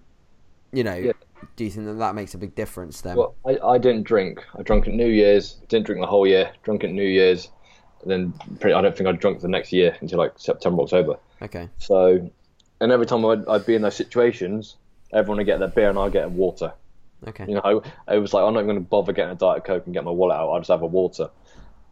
[0.72, 1.14] you know, Yeah.
[1.56, 3.16] do you think that that makes a big difference then?
[3.16, 4.44] Well, I, I didn't drink.
[4.58, 5.54] I drank at New Year's.
[5.70, 6.52] Didn't drink the whole year.
[6.64, 7.50] Drunk at New Year's.
[8.02, 11.18] And then pretty, I don't think I drunk the next year until like September, October.
[11.42, 11.70] Okay.
[11.78, 12.30] So,
[12.82, 14.76] and every time I'd, I'd be in those situations,
[15.14, 16.74] everyone would get their beer and I'd get water.
[17.28, 17.46] Okay.
[17.48, 19.86] You know, I was like, I'm not even going to bother getting a diet coke
[19.86, 20.50] and get my wallet out.
[20.52, 21.30] I'll just have a water.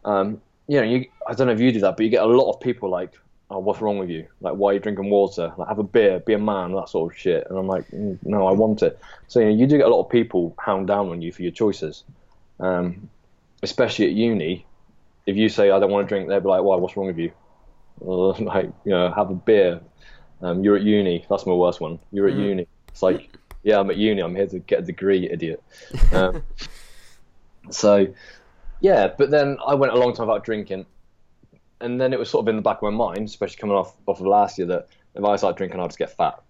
[0.04, 2.26] Um, you know, you, I don't know if you do that, but you get a
[2.26, 3.14] lot of people like,
[3.50, 4.26] oh, what's wrong with you?
[4.40, 5.52] Like, why are you drinking water?
[5.56, 7.46] Like, have a beer, be a man, that sort of shit.
[7.48, 8.98] And I'm like, mm, no, I want it.
[9.28, 11.42] So you know, you do get a lot of people hound down on you for
[11.42, 12.04] your choices,
[12.60, 13.08] um,
[13.62, 14.66] especially at uni.
[15.26, 16.76] If you say I don't want to drink, they'll be like, why?
[16.76, 17.32] What's wrong with you?
[18.04, 19.80] Uh, like, you know, have a beer.
[20.42, 21.24] Um, you're at uni.
[21.30, 21.98] That's my worst one.
[22.12, 22.46] You're at Mm.
[22.46, 22.66] uni.
[22.88, 23.30] It's like,
[23.62, 24.20] yeah, I'm at uni.
[24.20, 25.62] I'm here to get a degree, idiot.
[26.12, 26.42] Um,
[27.70, 28.06] so,
[28.80, 30.86] yeah, but then I went a long time without drinking,
[31.84, 33.94] and then it was sort of in the back of my mind, especially coming off
[34.06, 36.40] off of last year, that if I start drinking, I'll just get fat.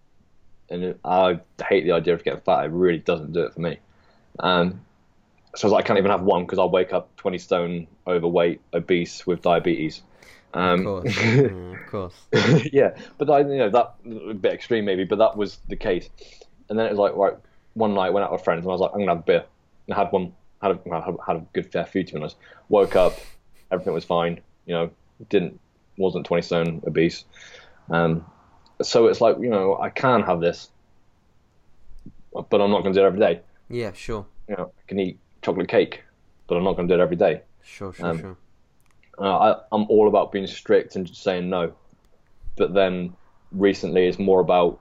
[0.71, 2.65] And I hate the idea of getting fat.
[2.65, 3.79] It really doesn't do it for me.
[4.39, 4.81] Um,
[5.55, 7.87] so I was like, I can't even have one because I'll wake up 20 stone,
[8.07, 10.03] overweight, obese with diabetes.
[10.55, 11.15] Um, Of course.
[11.19, 12.15] Mm, of course.
[12.73, 13.95] yeah, but I, you know, that
[14.31, 16.09] a bit extreme maybe, but that was the case.
[16.69, 17.35] And then it was like, right,
[17.75, 19.45] one night went out with friends, and I was like, I'm gonna have a beer.
[19.87, 20.33] And I had one,
[20.63, 22.37] had a, had- had a good fair few to be honest.
[22.69, 23.19] Woke up,
[23.71, 24.41] everything was fine.
[24.67, 24.91] You know,
[25.29, 25.61] didn't
[25.97, 27.25] wasn't 20 stone obese.
[27.91, 28.25] Um,
[28.83, 30.69] so it's like, you know, I can have this,
[32.33, 33.41] but I'm not gonna do it every day.
[33.69, 34.27] Yeah, sure.
[34.49, 36.03] You know, I can eat chocolate cake,
[36.47, 37.43] but I'm not gonna do it every day.
[37.63, 38.37] Sure, sure, Um, sure.
[39.19, 41.73] Uh, I, I'm all about being strict and just saying no.
[42.57, 43.15] But then
[43.53, 44.81] recently it's more about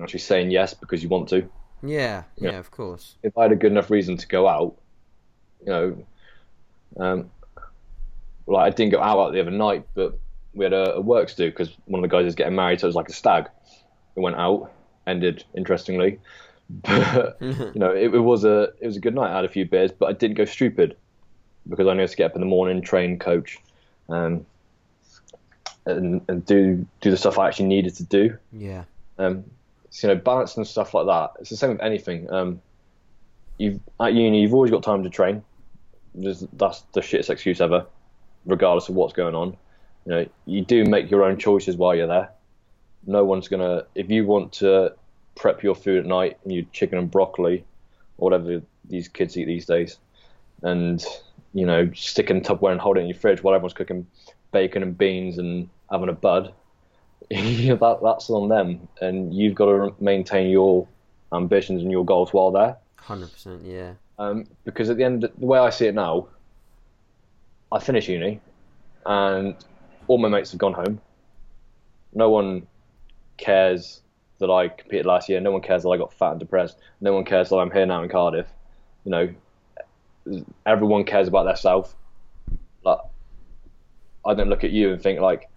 [0.00, 1.48] actually saying yes because you want to.
[1.82, 2.58] Yeah, yeah, yeah.
[2.58, 3.16] of course.
[3.22, 4.76] If I had a good enough reason to go out,
[5.60, 6.06] you know,
[6.96, 7.30] um,
[8.46, 10.18] like I didn't go out, the other night, but
[10.52, 12.80] we had a, a work to do because one of the guys is getting married,
[12.80, 13.48] so it was like a stag.
[14.14, 14.72] We went out,
[15.06, 16.18] ended interestingly,
[16.70, 19.32] but you know, it, it was a it was a good night.
[19.32, 20.96] I had a few beers, but I didn't go stupid
[21.68, 23.58] because I knew to get up in the morning, train, coach,
[24.08, 24.44] um,
[25.86, 28.36] and and do do the stuff I actually needed to do.
[28.52, 28.84] Yeah.
[29.18, 29.44] Um,
[29.94, 31.40] so, you know, balance and stuff like that.
[31.40, 32.28] It's the same with anything.
[32.28, 32.60] Um,
[33.58, 35.44] you've at uni, you've always got time to train.
[36.16, 37.86] There's, that's the shittest excuse ever,
[38.46, 39.56] regardless of what's going on.
[40.06, 42.30] You know, you do make your own choices while you're there.
[43.06, 43.84] No one's gonna.
[43.94, 44.94] If you want to
[45.34, 47.64] prep your food at night and you chicken and broccoli,
[48.18, 49.98] or whatever these kids eat these days,
[50.62, 51.04] and
[51.52, 54.06] you know, stick in Tupperware and hold it in your fridge while everyone's cooking
[54.52, 56.52] bacon and beans and having a bud.
[57.30, 60.86] that that's on them, and you've got to maintain your
[61.32, 62.76] ambitions and your goals while there.
[62.96, 63.62] Hundred percent.
[63.64, 63.94] Yeah.
[64.18, 66.28] Um, because at the end, the way I see it now,
[67.74, 68.40] I finish uni,
[69.04, 69.56] and
[70.06, 71.00] all my mates have gone home.
[72.14, 72.68] No one
[73.36, 74.00] cares
[74.38, 75.40] that I competed last year.
[75.40, 76.78] No one cares that I got fat and depressed.
[77.00, 78.46] No one cares that I'm here now in Cardiff.
[79.04, 81.92] You know, everyone cares about themselves.
[82.84, 83.00] Like,
[84.24, 85.50] I don't look at you and think like,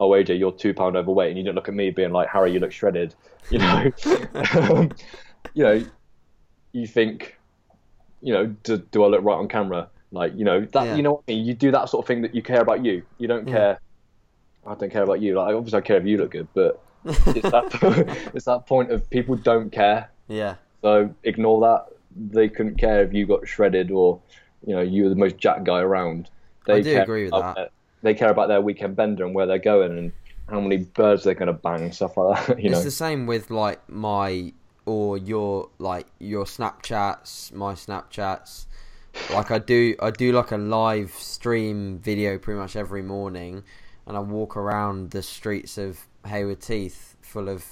[0.00, 2.52] "Oh, AJ, you're two pound overweight," and you don't look at me being like, "Harry,
[2.52, 3.14] you look shredded."
[3.50, 3.92] You know,
[4.70, 4.90] um,
[5.54, 5.84] you know,
[6.72, 7.38] you think,
[8.22, 9.90] you know, do, do I look right on camera?
[10.14, 10.94] Like, you know, that Yeah.
[10.96, 11.44] you know what I mean.
[11.44, 13.02] You do that sort of thing that you care about you.
[13.18, 13.54] You don't Yeah.
[13.54, 13.78] care.
[14.66, 15.34] I don't care about you.
[15.34, 19.08] Like, obviously, I care if you look good, but it's that it's that point of
[19.10, 20.08] people don't care.
[20.28, 20.54] Yeah.
[20.82, 21.86] So ignore that.
[22.16, 24.20] They couldn't care if you got shredded or,
[24.66, 26.30] you know, you were the most jack guy around.
[26.66, 27.56] They I do care agree with that.
[27.56, 27.68] their-
[28.02, 30.12] they care about their weekend bender and where they're going and
[30.48, 32.58] how many birds they're going to bang and stuff like that.
[32.62, 34.52] You know, It's the same with like my
[34.86, 38.66] or your like your Snapchats, my Snapchats.
[39.30, 43.64] Like I do, I do like a live stream video pretty much every morning,
[44.06, 47.64] and I walk around the streets of Hayward Heath, full of,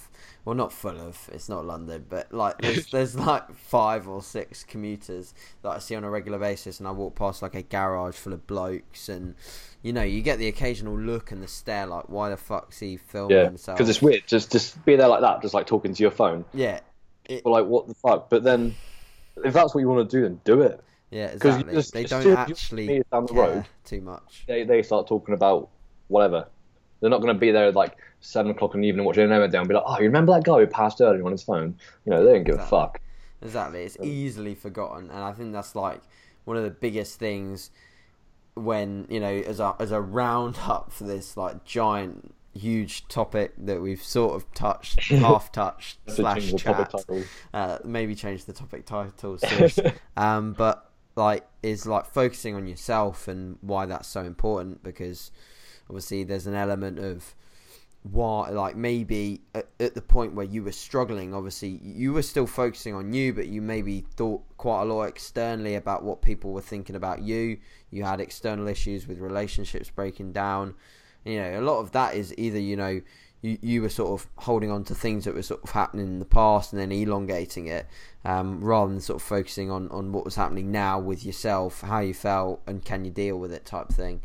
[0.45, 4.65] well, not full of, it's not London, but like there's there's like five or six
[4.65, 8.15] commuters that I see on a regular basis, and I walk past like a garage
[8.15, 9.35] full of blokes, and
[9.83, 12.97] you know you get the occasional look and the stare, like why the fuck's he
[12.97, 13.79] filming yeah, himself?
[13.79, 14.23] because it's weird.
[14.27, 16.45] Just just be there like that, just like talking to your phone.
[16.55, 16.81] Yeah,
[17.27, 18.31] it, Or like, what the fuck?
[18.31, 18.75] But then,
[19.45, 20.83] if that's what you want to do, then do it.
[21.13, 21.75] Yeah, 'cause you exactly.
[21.75, 24.45] just- they as don't soon as you actually meet down the care road- too much.
[24.49, 25.69] They they start talking about
[26.09, 26.49] whatever.
[27.01, 29.31] They're not going to be there at like seven o'clock in the evening watching an
[29.31, 31.77] Emmerdale and be like, oh, you remember that guy who passed earlier on his phone?
[32.05, 33.01] You know, they don't give a fuck.
[33.43, 36.01] Exactly, it's easily forgotten, and I think that's like
[36.45, 37.71] one of the biggest things
[38.55, 43.81] when you know as a as a roundup for this like giant huge topic that
[43.81, 48.53] we've sort of touched half touched slash change the topic chat uh, maybe change the
[48.53, 49.39] topic title
[50.19, 55.31] um, but like is like focusing on yourself and why that's so important because
[55.89, 57.35] obviously there's an element of
[58.03, 62.47] why like maybe at, at the point where you were struggling obviously you were still
[62.47, 66.61] focusing on you but you maybe thought quite a lot externally about what people were
[66.61, 67.59] thinking about you.
[67.91, 70.75] You had external issues with relationships breaking down.
[71.25, 73.01] You know a lot of that is either you know
[73.43, 76.19] you, you were sort of holding on to things that were sort of happening in
[76.21, 77.87] the past and then elongating it
[78.25, 81.99] um, rather than sort of focusing on, on what was happening now with yourself, how
[81.99, 84.23] you felt, and can you deal with it type thing.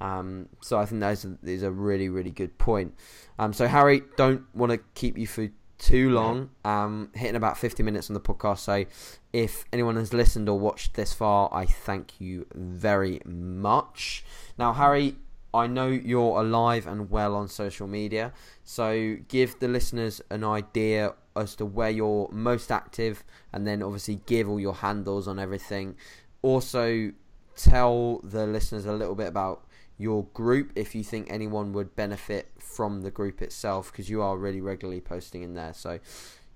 [0.00, 2.94] Um, so I think that is a, is a really, really good point.
[3.38, 7.82] Um, so, Harry, don't want to keep you for too long, um, hitting about 50
[7.82, 8.58] minutes on the podcast.
[8.58, 8.84] So,
[9.32, 14.24] if anyone has listened or watched this far, I thank you very much.
[14.58, 15.16] Now, Harry,
[15.52, 18.32] I know you're alive and well on social media,
[18.64, 24.20] so give the listeners an idea as to where you're most active, and then obviously
[24.26, 25.96] give all your handles on everything.
[26.42, 27.12] Also,
[27.56, 29.66] tell the listeners a little bit about
[29.98, 34.36] your group if you think anyone would benefit from the group itself, because you are
[34.36, 35.74] really regularly posting in there.
[35.74, 35.98] So,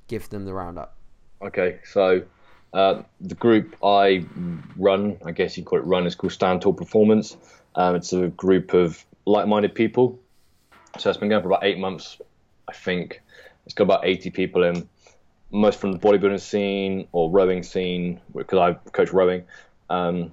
[0.09, 0.97] give them the roundup.
[1.43, 2.23] Okay, so
[2.73, 4.25] uh, the group I
[4.77, 7.37] run, I guess you call it run, is called Stand Tall Performance.
[7.77, 10.21] Um, it's a group of like-minded people.
[10.99, 12.21] So it's been going for about eight months,
[12.69, 13.21] I think.
[13.67, 14.89] It's got about 80 people in,
[15.51, 19.45] most from the bodybuilding scene or rowing scene, because I coach rowing,
[19.91, 20.33] um,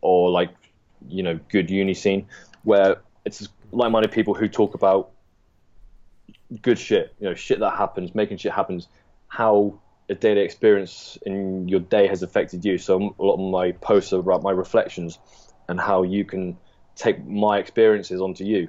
[0.00, 0.50] or like,
[1.08, 2.26] you know, good uni scene,
[2.64, 5.10] where it's like-minded people who talk about
[6.60, 8.88] good shit, you know, shit that happens, making shit happens,
[9.28, 12.76] how a daily experience in your day has affected you.
[12.76, 15.18] So a lot of my posts are about my reflections
[15.72, 16.54] and how you can
[16.96, 18.68] take my experiences onto you.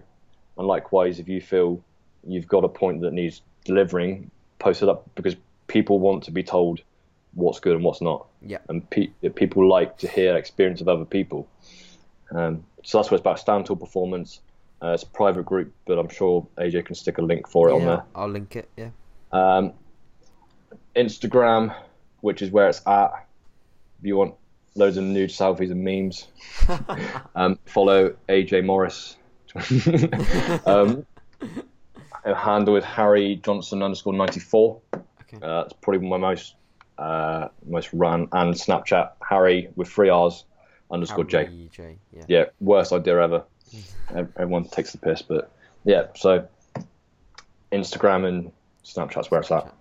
[0.58, 1.84] And likewise, if you feel
[2.26, 5.36] you've got a point that needs delivering, post it up because
[5.68, 6.80] people want to be told
[7.34, 8.26] what's good and what's not.
[8.41, 8.60] Yeah.
[8.70, 11.45] And pe- people like to hear experience of other people.
[12.32, 13.39] Um, so that's what it's about.
[13.39, 14.39] Stand Tall Performance.
[14.82, 17.74] Uh, it's a private group, but I'm sure AJ can stick a link for it
[17.74, 18.04] yeah, on there.
[18.16, 18.70] I'll link it.
[18.78, 18.91] Yeah.
[19.34, 19.74] Um,
[20.95, 21.76] Instagram,
[22.22, 23.28] which is where it's at.
[23.99, 24.36] If you want
[24.76, 26.28] loads of nude selfies and memes,
[27.36, 29.17] um, follow AJ Morris.
[30.65, 31.05] um,
[32.26, 34.82] handle with Harry Johnson underscore ninety four.
[34.93, 35.38] Okay.
[35.41, 36.55] Uh, that's probably my most
[36.97, 40.45] uh, most run and Snapchat Harry with three R's
[40.91, 41.45] underscore J.
[41.45, 41.97] Harry J.
[42.11, 42.24] Yeah.
[42.28, 43.43] Yeah, worst idea ever.
[44.15, 45.51] Everyone takes the piss, but
[45.84, 46.07] yeah.
[46.15, 46.47] So
[47.71, 48.51] Instagram and
[48.84, 49.74] Snapchat's where it's at.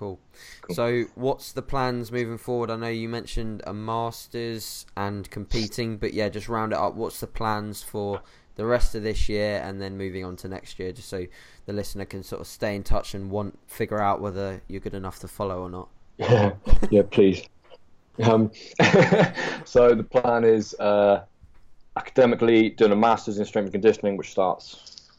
[0.00, 0.18] Chat main channel.
[0.18, 0.18] Cool.
[0.62, 0.74] Cool.
[0.74, 2.70] So, what's the plans moving forward?
[2.70, 6.94] I know you mentioned a masters and competing, but yeah, just round it up.
[6.94, 8.22] What's the plans for
[8.56, 11.26] the rest of this year and then moving on to next year, just so
[11.66, 14.94] the listener can sort of stay in touch and want figure out whether you're good
[14.94, 15.88] enough to follow or not.
[16.18, 16.52] Yeah,
[16.90, 17.42] yeah, please.
[18.22, 18.50] Um,
[19.64, 21.24] so the plan is uh,
[21.96, 25.10] academically doing a master's in strength and conditioning, which starts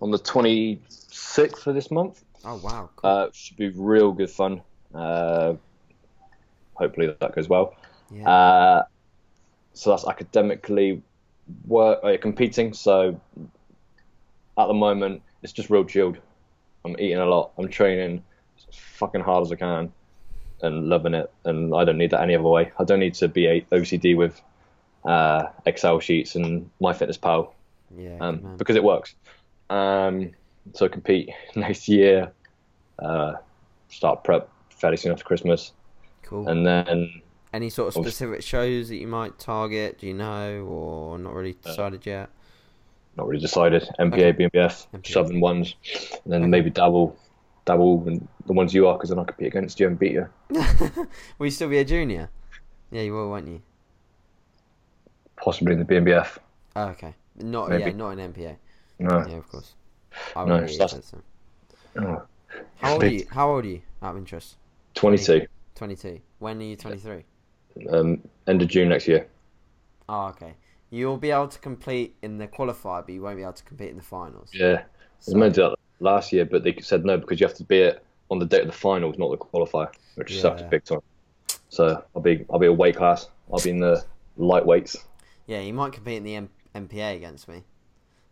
[0.00, 2.24] on the 26th of this month.
[2.44, 2.90] Oh wow!
[2.96, 3.10] Cool.
[3.10, 4.62] Uh, should be real good fun.
[4.94, 5.54] Uh,
[6.74, 7.74] hopefully that goes well.
[8.10, 8.28] yeah.
[8.28, 8.84] Uh,
[9.74, 11.02] so that's academically
[11.66, 12.72] work uh, competing.
[12.72, 13.20] So
[14.56, 16.18] at the moment, it's just real chilled.
[16.84, 17.52] I'm eating a lot.
[17.58, 18.22] I'm training
[18.56, 19.92] as fucking hard as I can,
[20.62, 21.30] and loving it.
[21.44, 22.72] And I don't need that any other way.
[22.78, 24.40] I don't need to be a OCD with
[25.04, 27.52] uh, Excel sheets and MyFitnessPal
[27.96, 28.18] yeah.
[28.20, 29.14] um, because it works.
[29.70, 30.32] Um,
[30.74, 32.32] so compete next year.
[32.98, 33.34] Uh,
[33.88, 35.72] start prep fairly soon after Christmas,
[36.22, 36.48] cool.
[36.48, 39.98] and then Any sort of specific shows that you might target?
[39.98, 42.28] Do you know, or not really Uh, decided yet?
[43.16, 43.82] not really decided.
[43.98, 45.06] NPA, BNBF, NPA.
[45.12, 45.74] southern ones,
[46.24, 46.50] and then Okay.
[46.50, 47.16] maybe double,
[47.64, 50.28] double, and the ones you are, because then I compete against you and beat you.
[51.38, 52.30] Will you still be a junior?
[52.92, 53.60] Yeah, you will, won't you?
[55.36, 56.38] Possibly in the BNBF.
[56.76, 57.14] Oh, okay.
[57.36, 57.82] Not Maybe.
[57.84, 58.56] yeah, not an NPA.
[58.98, 59.26] No.
[59.26, 59.74] Yeah, of course.
[60.36, 61.12] I No, wouldn't be that's-
[61.96, 62.08] either.
[62.08, 62.22] Oh.
[62.78, 63.26] How old are you?
[63.30, 63.82] How old are you?
[64.02, 64.56] Out of interest.
[64.94, 65.46] 22.
[65.74, 66.20] Twenty-two.
[66.38, 67.24] When are you twenty-three?
[67.90, 69.28] Um, end of June next year.
[70.08, 70.54] Oh, okay.
[70.90, 73.90] You'll be able to compete in the qualifier, but you won't be able to compete
[73.90, 74.50] in the finals.
[74.52, 74.82] Yeah.
[74.82, 74.84] I
[75.26, 77.64] was meant to do that last year, but they said no because you have to
[77.64, 80.68] be it on the date of the finals, not the qualifier, which sucks Yeah.
[80.68, 81.00] big time.
[81.68, 83.28] So I'll be I'll be a weight class.
[83.52, 84.04] I'll be in the
[84.38, 84.96] lightweights.
[85.46, 87.62] Yeah, you might compete in the M- NPA against me,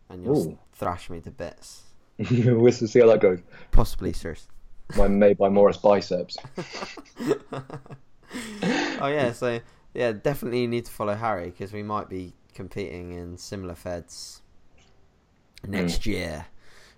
[0.09, 0.59] and you'll Ooh.
[0.73, 1.83] thrash me to bits.
[2.31, 3.39] we'll see how that goes.
[3.71, 4.47] Possibly, sirs.
[4.95, 6.37] My made by Morris biceps.
[9.01, 9.59] oh yeah, so
[9.93, 14.41] yeah, definitely you need to follow Harry because we might be competing in similar feds
[15.67, 16.47] next year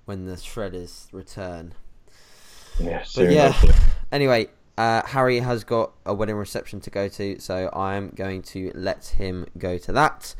[0.05, 1.73] when the shredders return.
[2.79, 3.73] Yeah, But yeah, hopefully.
[4.11, 4.47] anyway,
[4.77, 8.71] uh, Harry has got a wedding reception to go to, so I am going to
[8.73, 10.33] let him go to that.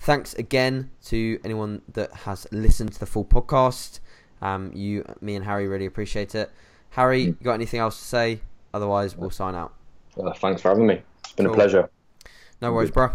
[0.00, 4.00] Thanks again to anyone that has listened to the full podcast.
[4.40, 6.50] Um, you, me, and Harry really appreciate it.
[6.90, 8.40] Harry, you got anything else to say?
[8.72, 9.74] Otherwise, we'll sign out.
[10.18, 11.02] Uh, thanks for having me.
[11.20, 11.52] It's been Cool.
[11.54, 11.90] a pleasure.
[12.62, 13.10] No worries, bro.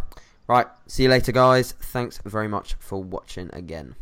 [0.48, 1.72] Right, see you later, guys.
[1.72, 3.96] Thanks very much for watching again.